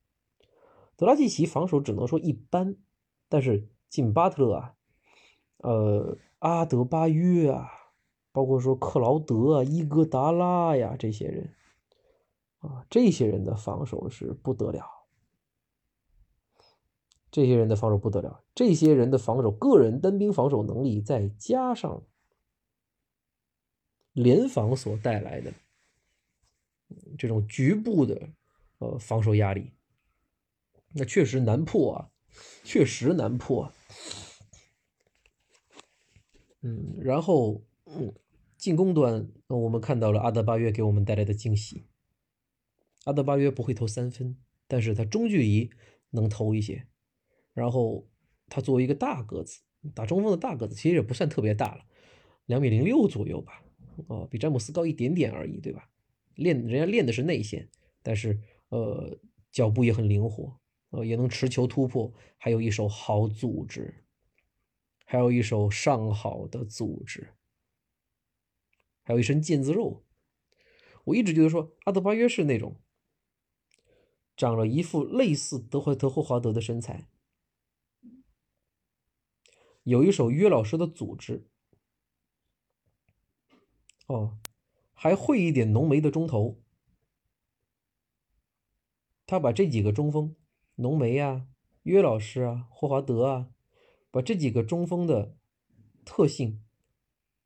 [0.97, 2.77] 德拉季奇防守只能说一般，
[3.29, 4.75] 但是进巴特勒啊，
[5.59, 7.69] 呃，阿德巴约啊，
[8.33, 11.55] 包括说克劳德啊、伊戈达拉呀这些人
[12.59, 14.85] 啊，这些人的防守是不得了。
[17.31, 22.05] 这些人的防守不得了，这些人的防守，个人单兵防守能力，再加上
[24.13, 25.53] 联防所带来的
[27.19, 28.31] 这种局部的
[28.79, 29.73] 呃防守压力，
[30.93, 32.11] 那确实难破啊，
[32.63, 33.73] 确实难破。
[36.63, 37.63] 嗯，然后，
[38.57, 41.85] 进攻端我们看到了阿德巴约给我们带来的惊喜。
[43.05, 45.71] 阿德巴约不会投三分，但是他中距离
[46.11, 46.87] 能投一些。
[47.53, 48.09] 然后
[48.49, 49.61] 他作为一个大个子，
[49.95, 51.85] 打中锋的大个子，其实也不算特别大了，
[52.47, 53.63] 两米零六左右吧，
[54.07, 55.91] 哦，比詹姆斯高一点点而已，对吧？
[56.35, 57.69] 练人家练的是内线，
[58.03, 59.19] 但是呃，
[59.51, 60.61] 脚步也很灵活，
[60.91, 64.05] 呃，也能持球突破，还有一手好组织，
[65.05, 67.35] 还有一手上好的组织，
[69.03, 70.05] 还有一身腱子肉。
[71.05, 72.81] 我一直觉得说阿德巴约是那种
[74.37, 77.09] 长了一副类似德怀特·霍华德的身材。
[79.83, 81.47] 有一手约老师的组织，
[84.07, 84.39] 哦，
[85.05, 86.63] 还会一点浓眉的中投。
[89.27, 90.35] 他把这几个中锋，
[90.77, 91.47] 浓眉啊、
[91.83, 93.51] 约老师啊、霍华德啊，
[94.11, 95.37] 把这几个中锋的
[96.07, 96.65] 特性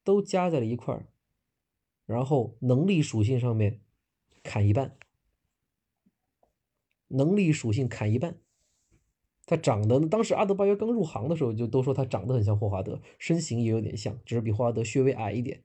[0.05, 1.09] 都加在了一块儿，
[2.07, 3.81] 然后能力属性上面
[4.45, 4.97] 砍一半，
[7.09, 8.39] 能力属性砍一半。
[9.47, 15.65] 他长得，当时阿德巴约刚入行的时候，就都说他长得很像霍华德，身形也有点像，只是比霍华德稍微矮一点。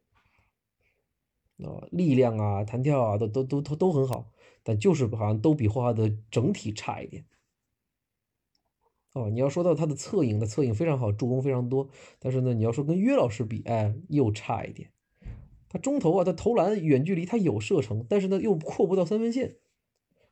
[1.58, 4.32] 啊，力量啊，弹跳啊，都都都都都很好，
[4.64, 7.26] 但就是好像都比霍华德整体差一点。
[9.14, 11.90] 哦，你要说到他的侧影，的侧影非常好，助攻非常多，
[12.20, 14.92] 但是呢，你要说跟约老师比，哎，又差一点。
[15.70, 19.58] 他中投啊，他投篮远距离他有射程，但是呢又扩不到三分线，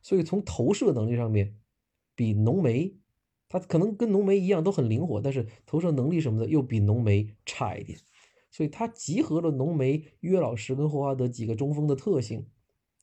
[0.00, 1.56] 所以从投射能力上面
[2.14, 2.96] 比浓眉。
[3.48, 7.98] 他可能跟浓眉一样都很灵活，但是投射能力什么的又比浓眉差一点，
[8.52, 12.46] 所以他集合了浓眉、约老师跟霍华德几个中锋的特性，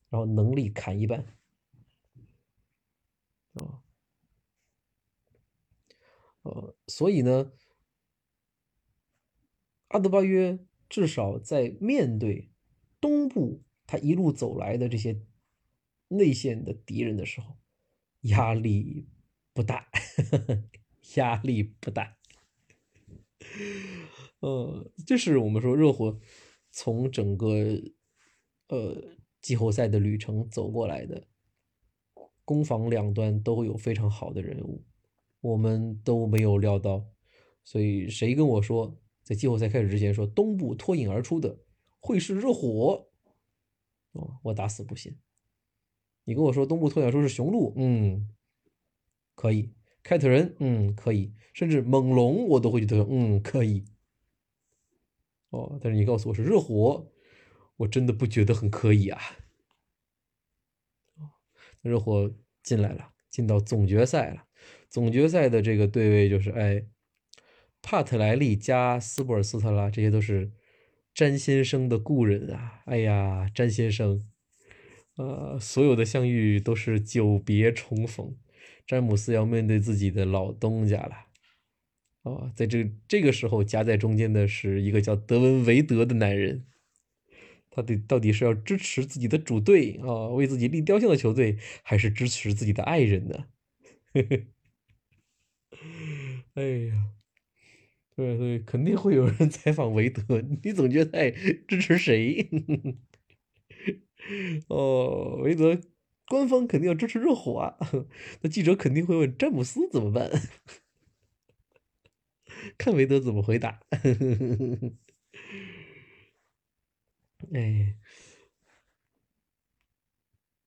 [0.09, 1.25] 然后能力砍一半，
[3.55, 3.83] 啊，
[6.43, 7.51] 呃，所以呢，
[9.89, 12.49] 阿德巴约至少在面对
[13.01, 15.21] 东部他一路走来的这些
[16.07, 17.57] 内线的敌人的时候，
[18.21, 19.09] 压力。
[19.51, 19.89] 不大，
[21.17, 22.17] 压力不大。
[24.39, 26.19] 呃，这是我们说热火
[26.71, 27.81] 从整个
[28.67, 28.95] 呃
[29.41, 31.27] 季后赛的旅程走过来的，
[32.45, 34.83] 攻防两端都会有非常好的人物，
[35.41, 37.05] 我们都没有料到。
[37.63, 41.59] 所以谁跟我说在季后赛开始之前说东部脱颖而出的
[41.99, 43.07] 会是热火？
[44.13, 45.17] 哦，我打死不信。
[46.23, 48.29] 你跟我说东部脱颖而出是雄鹿，嗯。
[49.35, 49.73] 可以，
[50.03, 53.85] 凯特人，嗯，可以，甚至猛龙，我都会觉得，嗯，可以。
[55.49, 57.11] 哦，但是你告诉我是热火，
[57.77, 59.19] 我真的不觉得很可以啊。
[61.81, 62.31] 热火
[62.61, 64.45] 进来了，进到总决赛了。
[64.89, 66.85] 总决赛的这个对位就是，哎，
[67.81, 70.51] 帕特莱利加斯波尔斯特拉，这些都是
[71.13, 72.81] 詹先生的故人啊。
[72.85, 74.21] 哎呀，詹先生，
[75.15, 78.37] 呃，所有的相遇都是久别重逢。
[78.85, 81.15] 詹姆斯要面对自己的老东家了，
[82.23, 86.65] 啊，在这这个时候夹在中间的是一个叫德文维德的男人，
[87.69, 93.45] 他得到底是要支持自己的主队啊，为自己立雕像的球队，还是支持自己的爱人呢？
[96.55, 97.11] 哎呀，
[98.15, 102.49] 对对，肯定会有人 采访维德，你总决赛支持谁？
[104.67, 105.79] 哦，维德。
[106.27, 107.75] 官方肯定要支持热火啊，
[108.41, 110.29] 那记者肯定会问詹姆斯怎么办？
[112.77, 113.79] 看韦德怎么回答。
[113.91, 114.91] 呵呵呵
[117.53, 117.95] 哎，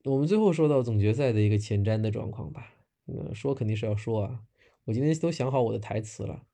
[0.05, 2.74] 我们最后说到总决赛的一个前瞻的状况吧。
[3.06, 4.44] 嗯，说肯定是要说啊，
[4.85, 6.47] 我今天都想好我的台词了。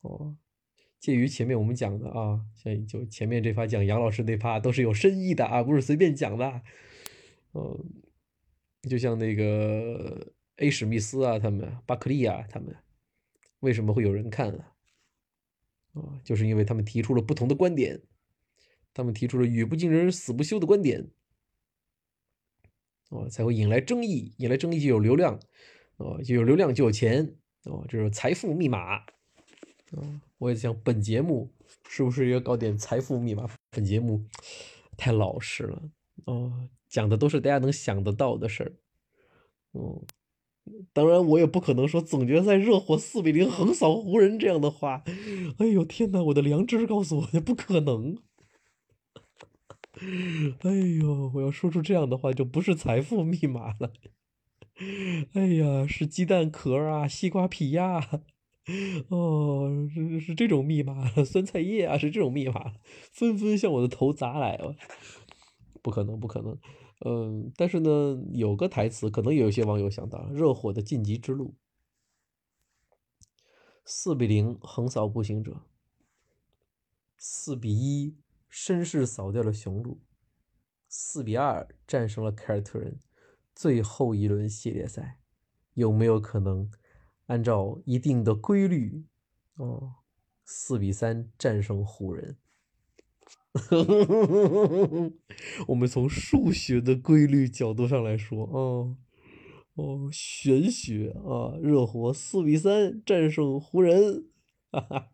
[0.00, 0.36] 哦，
[0.98, 6.62] 介于前面我们讲的啊，像就前面这趴讲杨老师那趴都是有深意的啊，不是随便讲的。
[7.52, 8.02] 嗯。
[8.88, 12.76] 就像那个 A 史密斯啊，他们巴克利啊，他们
[13.58, 14.76] 为什么会有人看啊？
[16.00, 18.00] 啊，就是因为他们提出了不同的观点，
[18.94, 21.10] 他们提出了语不惊人死不休的观点，
[23.10, 25.40] 哦，才会引来争议，引来争议就有流量，
[25.96, 29.04] 哦，就有流量就有钱，哦，这是财富密码，啊，
[30.38, 31.52] 我也想本节目
[31.88, 33.48] 是不是要搞点财富密码？
[33.70, 34.24] 本节目
[34.96, 35.90] 太老实了，
[36.24, 36.68] 哦。
[36.88, 38.72] 讲的都是大家能想得到的事儿，
[39.72, 40.02] 哦，
[40.92, 45.02] 当然，我也不可能说总决赛热火四比零横扫湖人这样的话。
[45.58, 48.18] 哎呦天哪，我的良知告诉我，不可能。
[50.60, 50.70] 哎
[51.00, 53.92] 呦，我要说出这样的话，就不是财富密码了。
[55.32, 58.22] 哎呀，是鸡蛋壳啊，西瓜皮呀，
[59.08, 62.74] 哦，是是这种密码，酸菜叶啊，是这种密码，
[63.12, 64.60] 纷纷向我的头砸来。
[65.82, 66.56] 不可能，不可能。
[67.00, 71.54] 嗯，但是呢，有个台词，可能有些网友想到：热火的晋级之路，
[73.84, 75.62] 四比零横扫步行者，
[77.16, 78.16] 四比一。
[78.50, 80.00] 绅士扫掉了雄鹿，
[80.88, 82.98] 四比二战胜了凯尔特人。
[83.54, 85.18] 最后一轮系列赛，
[85.74, 86.70] 有没有可能
[87.26, 89.04] 按照一定的规律，
[89.56, 89.96] 哦，
[90.46, 92.38] 四比三战胜湖人？
[95.68, 98.96] 我们从数学的规律角度上来说，哦
[99.74, 104.26] 哦，玄学啊，热火四比三战胜湖人，
[104.70, 105.08] 哈哈，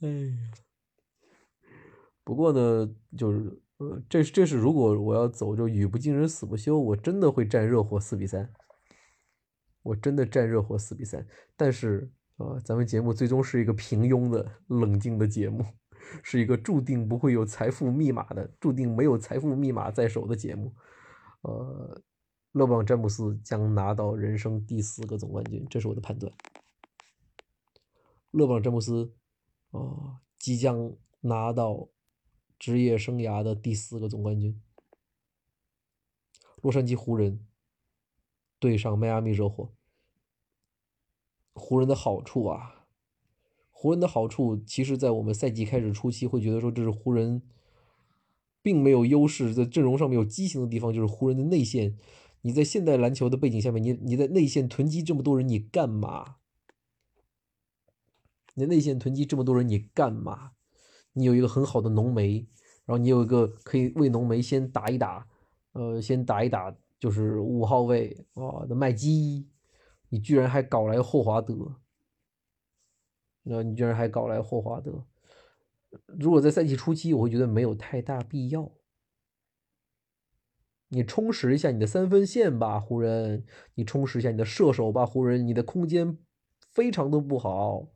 [0.00, 0.36] 哎呀。
[2.24, 8.52] 不过呢，就是呃，这这是如果我要走就语不惊人死不休，我真的会战热火四比三，
[9.82, 11.24] 我真的战热火四比三。
[11.56, 15.64] 但是啊，咱们节目最终是一个平庸的、冷静的节目，
[16.22, 20.74] 是一个注定不会有财富密码的、注定没有财富密码在手的节目。
[21.42, 22.02] 呃，
[22.52, 26.32] 勒布朗詹姆斯将拿到人生第四个总冠军，这是我的判断。
[28.30, 29.14] 勒布朗詹姆斯
[29.70, 31.88] 啊，即将拿到。
[32.58, 34.62] 职业生涯的第四个总冠军，
[36.62, 37.46] 洛杉矶湖人
[38.58, 39.74] 对上迈阿密热火。
[41.52, 42.75] 湖人的好处啊，
[43.86, 47.40] 湖人的好处，其实，在我们赛季开始初期会觉得说，这是湖人
[48.60, 51.96] 并没有优势，在阵容上面有畸形的地方，就是湖人的内线。
[52.40, 56.38] 你在现代篮球的背景下面，你你在内线囤积这么多人，你干嘛？
[58.54, 60.50] 你内线囤积这么多人，你干嘛？
[61.12, 62.44] 你有一个很好的浓眉，
[62.86, 65.28] 然后你有一个可以为浓眉先打一打，
[65.74, 69.46] 呃，先打一打就是五号位啊的麦基，
[70.08, 71.76] 你居然还搞来霍华德，
[73.48, 75.06] 那你居然还搞来霍华德，
[76.06, 78.72] 如果在赛季初期，我会觉得没有太大必要。
[80.88, 86.18] 你充实一下你的三分线吧，湖人，你充实一下你的射手吧，湖人，你的空间
[86.72, 87.88] 非常的不好，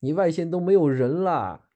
[0.00, 1.70] 你外线都没有人啦。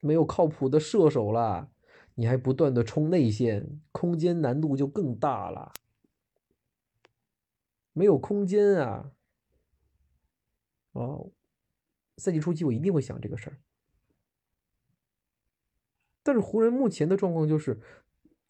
[0.00, 1.70] 没有靠谱的射手了，
[2.16, 5.72] 你还不断的冲内线，空间难度就更大了。
[7.92, 9.12] 没有空间啊！
[10.92, 11.30] 哦，
[12.16, 13.58] 赛季初期我一定会想这个事儿。
[16.22, 17.80] 但是湖人目前的状况就是，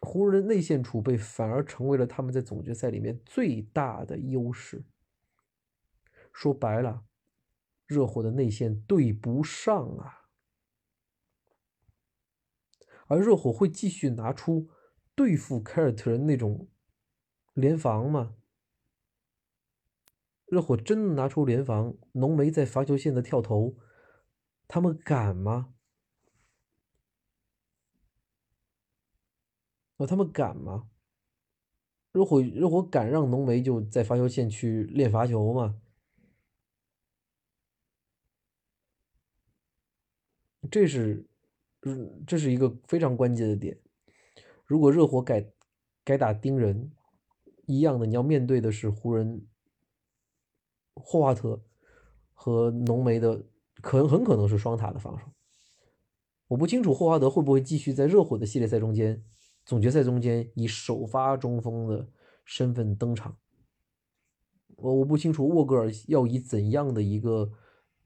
[0.00, 4.84] 湖人内线储备反而成为了他们在总决赛里面最大的优势。
[6.32, 7.04] 说白了，
[7.86, 10.28] 热火的内线对不上啊。
[13.06, 14.68] 而热火会继续拿出
[15.14, 16.68] 对付凯尔特人那种
[17.54, 18.36] 联防吗？
[20.54, 23.74] 热火真的拿出联防，浓眉在罚球线的跳投，
[24.68, 25.74] 他们敢吗？
[29.96, 30.88] 啊，他们敢吗？
[32.12, 35.80] 热火热火敢让浓眉就在罚球线去练罚球吗？
[40.70, 41.26] 这是。
[42.26, 43.78] 这是一个非常关键的点。
[44.64, 45.52] 如果热火改
[46.02, 46.92] 改打盯人
[47.66, 49.46] 一样的，你要面对的是湖人
[50.94, 51.60] 霍华特
[52.32, 53.44] 和浓眉的，
[53.80, 55.26] 可能很可能是双塔的防守。
[56.48, 59.24] 我不清楚霍华德会不会继续在热火的系列赛中间、
[59.64, 62.08] 总决赛中间以首发中锋的
[62.44, 63.36] 身份登场。
[64.76, 67.50] 我我不清楚沃格尔要以怎样的一个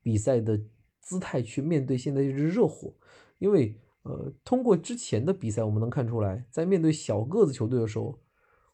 [0.02, 0.60] 比赛的
[1.01, 2.94] 姿态去面对现在这支热火。
[3.39, 8.19] 因为，呃，通过之前的比赛，我们能看出来，在面对小个子球队的时候，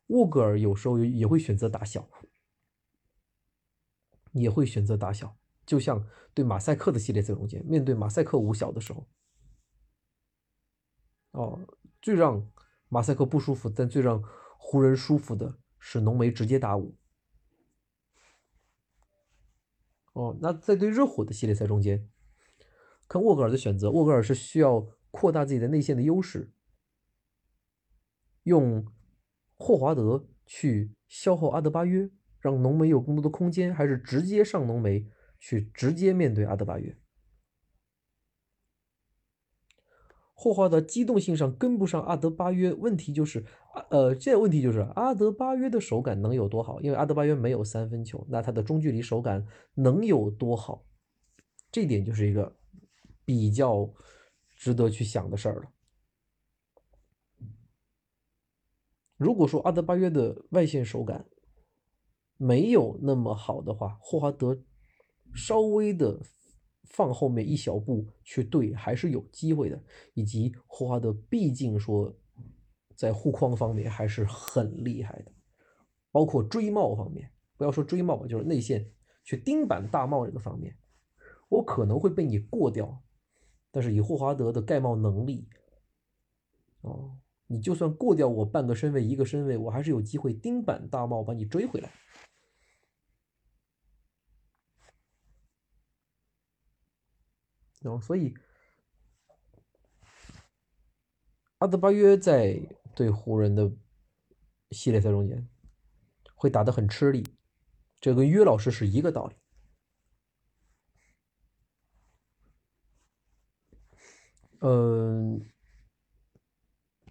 [0.07, 2.09] 沃格尔有时候也会选择打小，
[4.35, 5.36] 也会选择打小。
[5.65, 9.09] 就像对马赛克的系列赛中间，面对马赛克五小的时候，
[11.31, 11.61] 哦，
[12.02, 12.47] 最让
[12.89, 14.23] 马赛克不舒服，但最让
[14.59, 16.94] 湖人舒服的是浓眉直接打五。
[20.12, 22.09] 哦，那在对热火的系列赛中间。
[23.09, 26.52] 看沃格尔的选择，沃格尔是需要扩大自己的内线的优势，
[28.44, 28.86] 用
[29.56, 32.11] 霍华德去消耗阿德巴约，
[32.45, 35.09] 让浓眉有更多的空间，还是直接上浓眉
[35.41, 36.95] 去直接面对阿德巴约？
[40.35, 43.43] 霍华德机动性上跟不上阿德巴约，问题就是
[43.89, 46.83] 呃，这问题就是阿德巴约的手感能有多好？
[46.83, 50.85] 因为阿德巴约没有三分球，那他的中距离手感能有多好？
[51.73, 52.55] 这点就是一个
[53.25, 53.91] 比较
[54.59, 55.71] 值得去想的事儿了。
[59.16, 61.25] 如果说阿德巴约的外线手感
[62.36, 64.59] 没有那么好的话，霍华德
[65.35, 66.20] 稍微的。
[66.86, 69.82] 放后面一小步去对还是有机会的，
[70.12, 72.15] 以及霍华德毕竟说
[72.94, 75.32] 在护框方面还是很厉害的，
[76.12, 78.89] 包括追帽方面，不要说追帽吧，就是内线
[79.24, 80.77] 去盯板大帽这个方面，
[81.48, 83.02] 我可能会被你过掉，
[83.73, 85.48] 但是以霍华德的盖帽能力，
[86.82, 91.93] 哦，你就算过掉我半个身位一个身位，我还是有机会钉板大帽把你追回来。
[97.81, 98.35] 然后，所以
[101.59, 102.59] 阿德巴约在
[102.97, 103.71] 对湖人的
[104.71, 105.47] 系列赛中间
[106.35, 107.23] 会打得很吃力，
[108.01, 109.37] 这跟约老师是一个道理。
[114.61, 115.45] 嗯，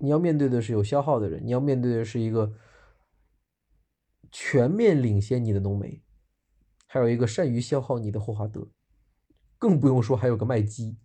[0.04, 2.52] 你要面对的是有消耗的人，你要面对的是一个
[4.34, 6.04] 全面领先你的浓眉，
[6.88, 8.68] 还有一个善于消耗你的霍华德。
[9.58, 10.98] 更不用说还有个麦基，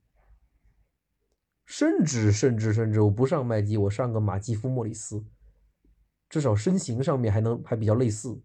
[1.65, 5.25] 甚至甚至甚至我不上麦基，我上个马基夫莫里斯，
[6.29, 8.43] 至少身形上面还能还比较类似，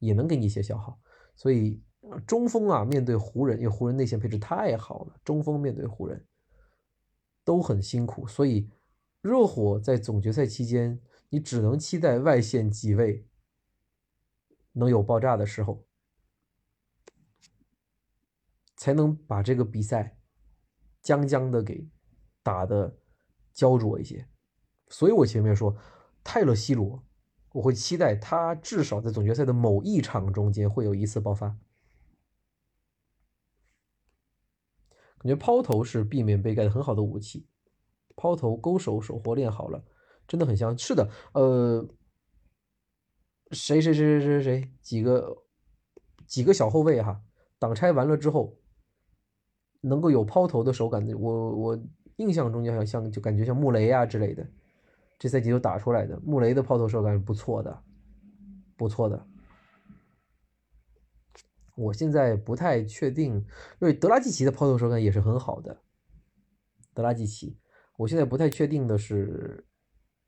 [0.00, 0.98] 也能给你一些消耗。
[1.36, 1.80] 所以
[2.26, 6.26] 中锋啊，面对湖人，因为湖人内线配置太好了，中锋面对湖人
[7.44, 8.26] 都很辛苦。
[8.26, 8.68] 所以
[9.22, 11.00] 热火在总决赛期间，
[11.30, 13.26] 你只能期待外线几位
[14.72, 15.86] 能有爆炸的时候。
[18.74, 20.18] 才能把这个比赛
[21.00, 21.88] 将将的给
[22.42, 22.98] 打的
[23.52, 24.26] 焦灼一些，
[24.88, 25.76] 所以我前面说
[26.24, 27.00] 泰勒西罗，
[27.52, 31.56] 我会期待他至少在总决赛的某一场中间会有一次爆发。
[35.18, 37.46] 感觉抛投是避免被盖的很好的武器，
[38.16, 39.84] 抛投勾手手活练好了，
[40.26, 40.76] 真的很香。
[40.76, 41.86] 是的，呃，
[43.50, 45.36] 谁谁谁谁谁谁几个
[46.26, 47.20] 几个小后卫哈，
[47.58, 48.56] 挡拆完了之后。
[49.84, 51.84] 能够有抛投的手感的，我我
[52.14, 54.46] 印象中就像就感觉像穆雷啊之类的，
[55.18, 57.82] 这赛季都打出来的穆雷的抛投手感是不错的，
[58.76, 59.26] 不错的。
[61.74, 63.44] 我现在不太确定，因
[63.80, 65.82] 为德拉季奇的抛投手感也是很好的。
[66.94, 67.58] 德拉季奇，
[68.02, 69.64] 我现在不太确定的是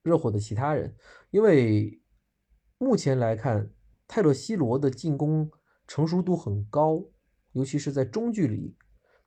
[0.03, 0.95] 热火的其他人，
[1.31, 2.01] 因为
[2.79, 3.73] 目前来看，
[4.07, 5.51] 泰勒西罗的进攻
[5.87, 7.05] 成熟度很高，
[7.53, 8.77] 尤其是在中距离。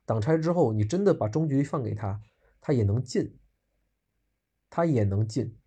[0.06, 2.22] 挡拆之后，你真的把中距离放给他，
[2.60, 3.38] 他也能进，
[4.70, 5.58] 他也能进。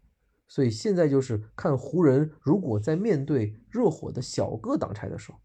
[0.47, 5.39] 所以现在就是看湖人，如果在面对热火的小个挡拆的时候，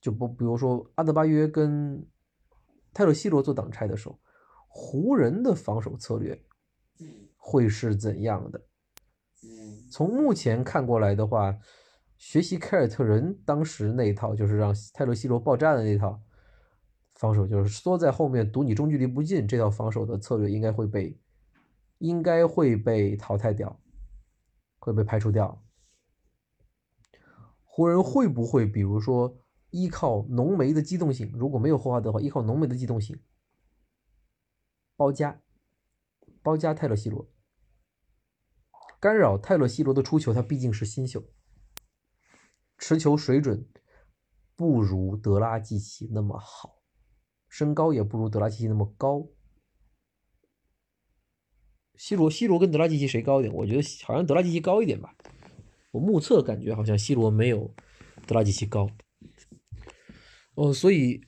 [0.00, 2.08] 就不比如说阿德巴约跟
[2.94, 4.18] 泰勒西罗做挡拆的时候，
[4.80, 6.40] 湖人的防守策略
[7.36, 8.64] 会是怎样的？
[9.90, 11.58] 从目前看过来的话，
[12.16, 16.22] 学习凯尔特人当时那一套，就是让泰勒西罗爆炸的那套。
[17.16, 21.20] 防守就是缩在后面堵你中距离不进，这套防守的策略应该会被，
[21.98, 23.80] 应该会被淘汰掉，
[24.78, 25.60] 会被排除掉。
[27.64, 29.36] 湖人会不会比如说
[29.70, 31.32] 依靠浓眉的机动性？
[31.34, 33.18] 如果没有霍华德的话，依靠浓眉的机动性
[34.98, 35.40] 包夹，
[36.42, 37.30] 包夹泰勒西罗，
[38.98, 40.34] 干扰泰勒西罗的出球。
[40.34, 41.22] 他毕竟是新秀，
[42.76, 43.70] 持球水准
[44.56, 46.82] 不如德拉季奇那么好。
[47.48, 49.28] 身高也不如德拉季奇那么高。
[51.94, 53.54] 西罗，西罗跟德拉季奇谁高一点？
[53.54, 55.14] 我觉得好像德拉季奇高一点吧。
[55.92, 57.72] 我目测感觉好像西罗没有
[58.26, 58.90] 德拉季奇高。
[60.56, 61.24] 哦，所以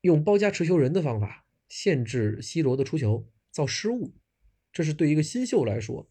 [0.00, 1.39] 用包夹持球人的方法
[1.70, 4.12] 限制 C 罗的出球，造失误，
[4.70, 6.10] 这是对一个新秀来说，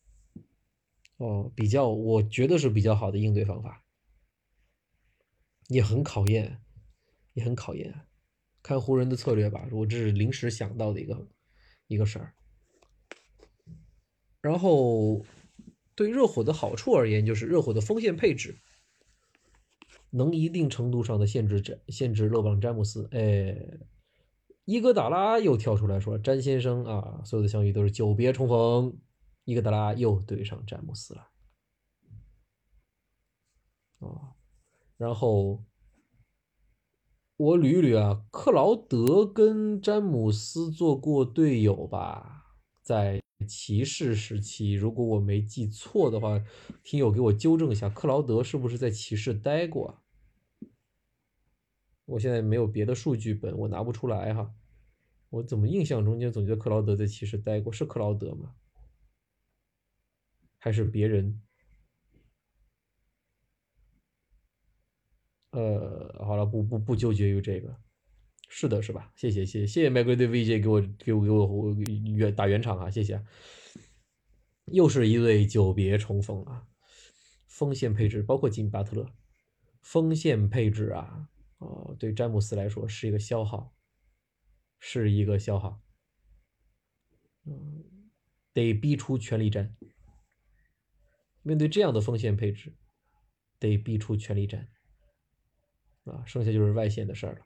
[1.17, 3.83] 哦，比较我觉得是比较好的应对方法，
[5.67, 6.61] 也很考验，
[7.33, 8.07] 也很考验。
[8.63, 11.29] 看湖人的策略吧，我这是临时想到的一个
[11.87, 12.33] 一个事儿。
[14.41, 15.25] 然后
[15.93, 18.57] 对热火的好处而言，就是热火的锋线配置
[20.09, 23.09] 能一定程度上的限制詹限制勒布朗詹姆斯。
[23.11, 23.55] 哎，
[24.69, 28.95] 伊戈达拉又跳出来说：“詹先生啊，所有的相遇都是久别重逢。”
[29.43, 31.27] 伊戈达拉又对上詹姆斯了。
[33.97, 34.35] 啊，
[34.95, 35.63] 然后。
[37.37, 42.57] 我捋一捋啊，克劳德跟詹姆斯做过队友吧？
[42.83, 46.43] 在骑士时期，如果我没记错的话，
[46.83, 50.03] 听友给我纠正一下，克劳德是不是在骑士待过？
[52.05, 54.53] 我现在没有别的数据本，我拿不出来哈。
[55.29, 57.71] 我怎么印象中间总觉得克劳德在骑士待过？
[57.71, 58.55] 是克劳德吗？
[60.57, 61.41] 还是别人？
[65.51, 67.75] 呃，好了，不不不纠结于这个，
[68.49, 69.11] 是的，是吧？
[69.15, 71.73] 谢谢谢谢谢谢麦格对 VJ 给我给我给我
[72.15, 73.23] 圆打圆场啊，谢谢。
[74.65, 76.67] 又是一对久别重逢啊，
[77.47, 79.11] 锋线配置包括吉米巴特勒，
[79.81, 81.27] 锋线配置啊，
[81.57, 83.73] 哦，对詹姆斯来说是一个消耗，
[84.79, 85.81] 是一个消耗，
[87.45, 88.11] 嗯，
[88.53, 89.75] 得逼出全力战。
[91.43, 92.75] 面对这样的风险配置，
[93.59, 94.67] 得逼出全力战。
[96.05, 97.45] 啊，剩下就是外线的事儿了。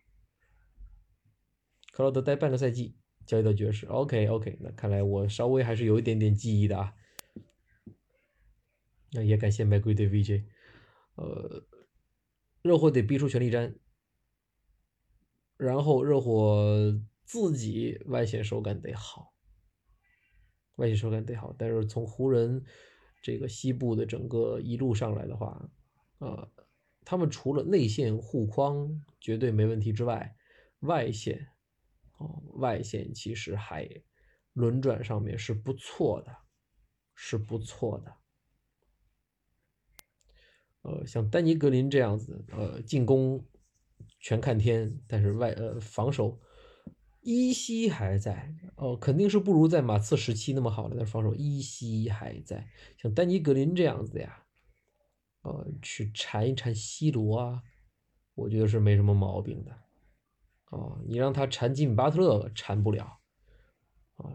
[1.91, 2.95] 克劳德待半个赛季，
[3.25, 3.85] 交易到爵士。
[3.87, 6.93] OK OK，那看来我稍微还是有一点点记忆的啊。
[9.11, 10.45] 那也感谢玫瑰对 VJ。
[11.15, 11.67] 呃，
[12.61, 13.75] 热火得逼出全力战，
[15.57, 16.99] 然后热火
[17.33, 19.33] 自己外线手感得好，
[20.75, 21.51] 外线手感得好。
[21.57, 22.63] 但是从湖人
[23.23, 25.67] 这个西部的整个一路上来的话，
[26.19, 26.47] 啊。
[27.05, 30.37] 他们除了内线护框绝对没问题之外，
[30.81, 31.49] 外线
[32.17, 33.89] 哦，外线其实还
[34.53, 36.37] 轮转上面是不错的，
[37.13, 38.15] 是不错的。
[40.83, 43.43] 呃，像丹尼格林这样子，呃，进攻
[44.19, 46.39] 全看天，但是外呃防守
[47.23, 52.67] 依稀还在哦，肯定是不如在马刺时期那么好了，但是防守依稀还在。
[52.97, 54.39] 像丹尼格林这样子呀。
[55.41, 57.61] 呃，去缠一缠西罗啊，
[58.33, 59.71] 我觉得是没什么毛病的。
[60.69, 63.19] 哦，你让他缠吉米巴特勒，缠不了。
[64.15, 64.31] 啊，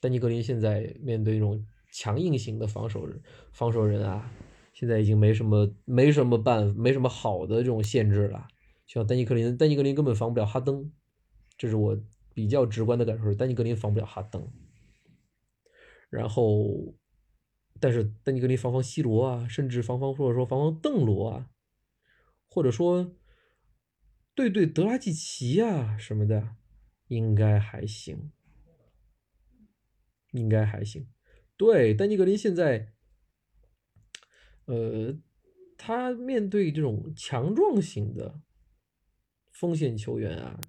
[0.00, 3.20] 丹尼格林现在面对这种强硬型的防守人，
[3.52, 4.32] 防守人啊，
[4.72, 8.48] 现在已经没什么没什么办，没什么好的这种限制了。
[8.86, 10.90] 像丹尼格林，丹尼格林根本防不了哈登，
[11.58, 11.94] 这是我
[12.38, 14.48] 比较直观的感受是，丹尼格林防不了哈登。
[16.08, 16.94] 然后。
[17.80, 21.48] 但是丹尼格林防防西罗啊，甚至防防或者说防防邓罗啊，
[22.48, 23.14] 或者说
[24.34, 26.56] 对对德拉季奇啊什么的，
[27.06, 28.32] 应该还行，
[30.32, 31.06] 应该还行。
[31.56, 32.94] 对，丹尼格林现在，
[34.64, 35.16] 呃，
[35.76, 38.40] 他面对这种强壮型的
[39.52, 40.60] 锋线球员啊，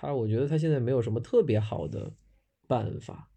[0.00, 2.16] 他我觉得他现在没有什么特别好的
[2.66, 3.30] 办法，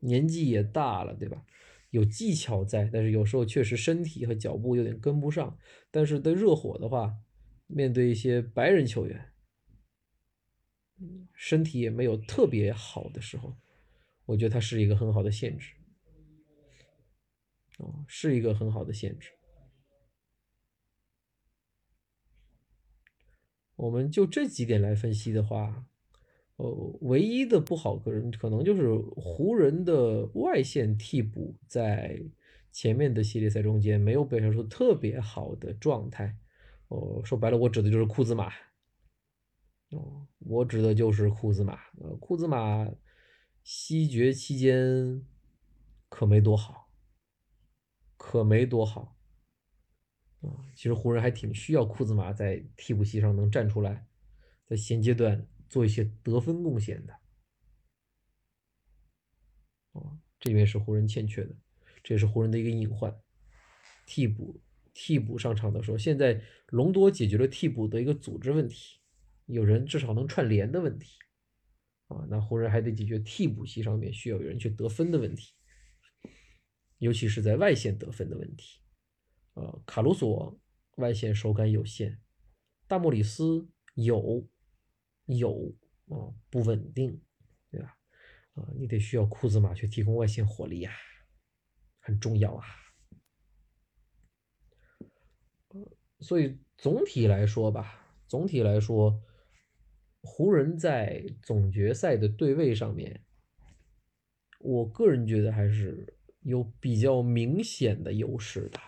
[0.00, 1.46] 年纪也大了，对吧？
[1.90, 5.56] 有技巧在，但是有时候确实身体和脚步有点跟不上。
[5.92, 7.14] 但是对热火的话，
[7.68, 9.32] 面对一些白人球员，
[11.32, 13.56] 身体也没有特别好的时候，
[14.26, 15.74] 我觉得他是一个很好的限制。
[17.78, 19.30] 哦，是一个很好的限制。
[23.76, 25.86] 我们就这几点来分析的话。
[26.56, 26.68] 呃，
[27.00, 32.22] 唯一的不好可能可能就是湖人的外线替补在
[32.70, 36.36] 前面的系列赛中间没有表现出特别好的状态。
[36.88, 38.52] 哦，说白了，我指的就是库兹马。
[39.90, 41.80] 哦，我指的就是库兹马。
[41.98, 42.86] 呃，库兹马
[43.64, 45.26] 西决期间
[46.08, 46.90] 可没多好，
[48.16, 49.11] 可没多好。
[50.42, 54.06] 啊，其实湖人还挺需要库兹马在替补席上能站出来，
[54.66, 55.46] 在现阶段。
[55.72, 57.14] 做一些得分贡献的，
[59.92, 61.56] 哦，这边是湖人欠缺的，
[62.02, 63.10] 这也是湖人的一个隐患。
[64.04, 64.60] 替补
[64.92, 69.00] 替补上场的时候，现在隆多解决了替补的一个组织问题，
[69.46, 71.16] 有人至少能串联的问题，
[72.08, 75.54] 啊，那湖人还得解决替补席上面需要有人去得分的问题，
[76.98, 78.81] 尤其是在外线得分的问题。
[79.54, 80.58] 呃，卡鲁索
[80.96, 82.18] 外线手感有限，
[82.86, 84.48] 大莫里斯有。
[85.26, 85.72] 有
[86.08, 87.22] 啊，不稳定，
[87.70, 87.96] 对吧？
[88.54, 90.92] 啊，你得需要库兹马去提供外线火力啊，
[92.00, 92.66] 很重要啊。
[96.18, 99.22] 所以总体来说吧，总体来说，
[100.22, 103.24] 湖人在总决赛的对位上面，
[104.58, 108.80] 我个人觉得还是有比较明显的优势的，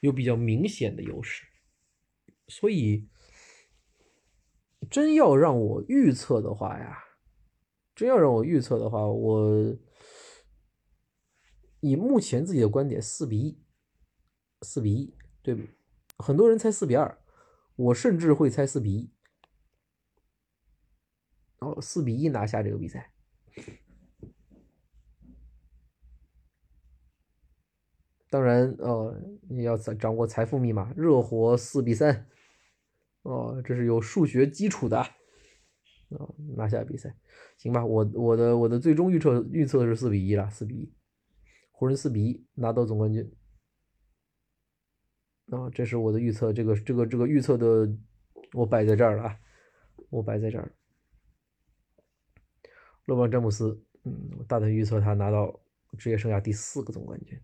[0.00, 1.46] 有比较明显的优势，
[2.48, 3.08] 所以。
[4.88, 7.02] 真要让我预测的话呀，
[7.96, 9.76] 真要让我预测的话，我
[11.80, 13.64] 以目前自己的观点，四比一，
[14.62, 15.56] 四比一，对，
[16.18, 17.18] 很多人猜四比二，
[17.74, 19.10] 我甚至会猜四比一，
[21.58, 23.12] 哦，四比一拿下这个比赛，
[28.28, 32.26] 当然，呃，你要掌掌握财富密码，热火四比三，
[33.22, 35.10] 哦，这是有数学基础的，啊，
[36.56, 37.16] 拿下比赛，
[37.56, 40.92] 行吧，我我的我的最终预测预测是四比一了，四比一，
[41.70, 43.32] 湖人四比一拿到总冠军，
[45.50, 47.88] 啊，这是我的预测，这个这个这个预测的
[48.54, 49.38] 我摆在这儿了啊，
[50.10, 50.72] 我摆在这儿，
[53.04, 55.60] 勒布朗詹姆斯，嗯，我大胆预测他拿到
[55.96, 57.40] 职业生涯第四个总冠军。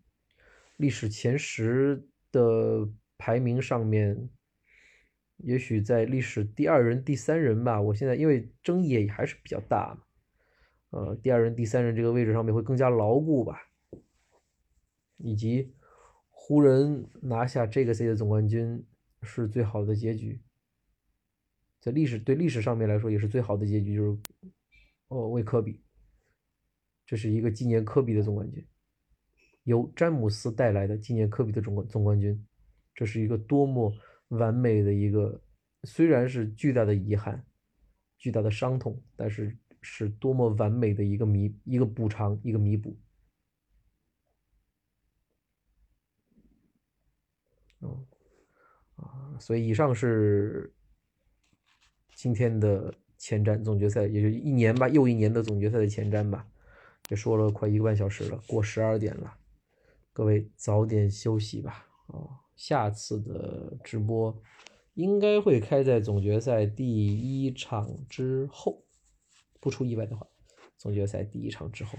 [0.82, 4.28] 历史前十的排名上面，
[5.36, 7.80] 也许在历史第二人、第三人吧。
[7.80, 10.02] 我现在因为争议也还是比较大嘛，
[10.90, 13.68] 呃，第二人、第三人这个位置上面会更加牢固吧。
[15.18, 15.72] 以及
[16.30, 18.84] 湖人拿下这个赛的总冠军
[19.22, 20.42] 是最好的结局，
[21.78, 24.18] 在历史对历史上面来说也是最好的结局，就是
[25.06, 25.80] 哦为科比，
[27.06, 28.66] 这是一个纪念科比的总冠军。
[29.64, 32.47] 由詹姆斯带来的纪念科比的总冠总冠军，
[32.94, 33.93] 这是一个多么
[34.28, 35.40] 完美的一个，
[35.84, 37.44] 虽然是巨大的遗憾、
[38.18, 42.97] 巨大的伤痛，但是是多么完美的一个弥一个补偿一个弥补。
[47.80, 48.06] 嗯
[48.97, 50.72] 啊，所以以上是
[52.14, 56.47] 今天的前瞻总决赛，也就一年吧，又一年的总决赛的前瞻吧，
[57.10, 59.39] 也说了快一个半小时了，过十二点了。
[60.14, 64.43] 各位早点休息吧，啊，下次的直播
[64.93, 66.86] 应该会开在总决赛第
[67.16, 68.84] 一场之后，
[69.59, 70.26] 不出意外的话，
[70.76, 71.98] 总决赛第一场之后，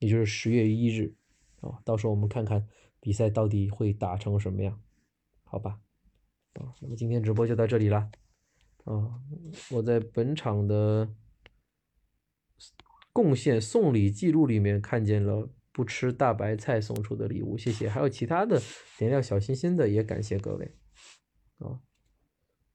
[0.00, 1.16] 也就是十月一日，
[1.60, 2.68] 啊，到时候我们看看
[3.00, 4.78] 比赛到底会打成什么样，
[5.44, 5.80] 好吧，
[6.54, 8.10] 啊，那么今天直播就到这里了，
[8.84, 9.18] 啊，
[9.70, 11.08] 我在本场的
[13.14, 15.48] 贡献送礼记录里面看见了。
[15.74, 17.88] 不吃大白菜送出的礼物，谢谢。
[17.88, 18.62] 还有其他的
[18.96, 20.76] 点亮小心心的，也感谢各位。
[21.58, 21.80] 啊，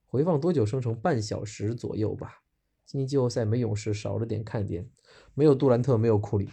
[0.05, 0.93] 回放多久生成？
[0.93, 2.43] 半小时左右吧。
[2.85, 4.85] 今年季后赛没勇士，少了点看点，
[5.33, 6.49] 没有杜兰特，没有库里。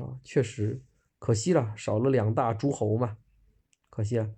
[0.00, 0.82] 啊，确实
[1.18, 3.18] 可惜了，少了两大诸侯嘛，
[3.90, 4.30] 可惜啊。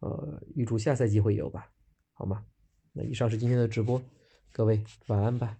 [0.00, 1.72] 呃，预祝下赛季会有吧，
[2.12, 2.44] 好吗？
[2.92, 4.02] 那以上是今天的直播，
[4.52, 5.56] 各位晚安吧。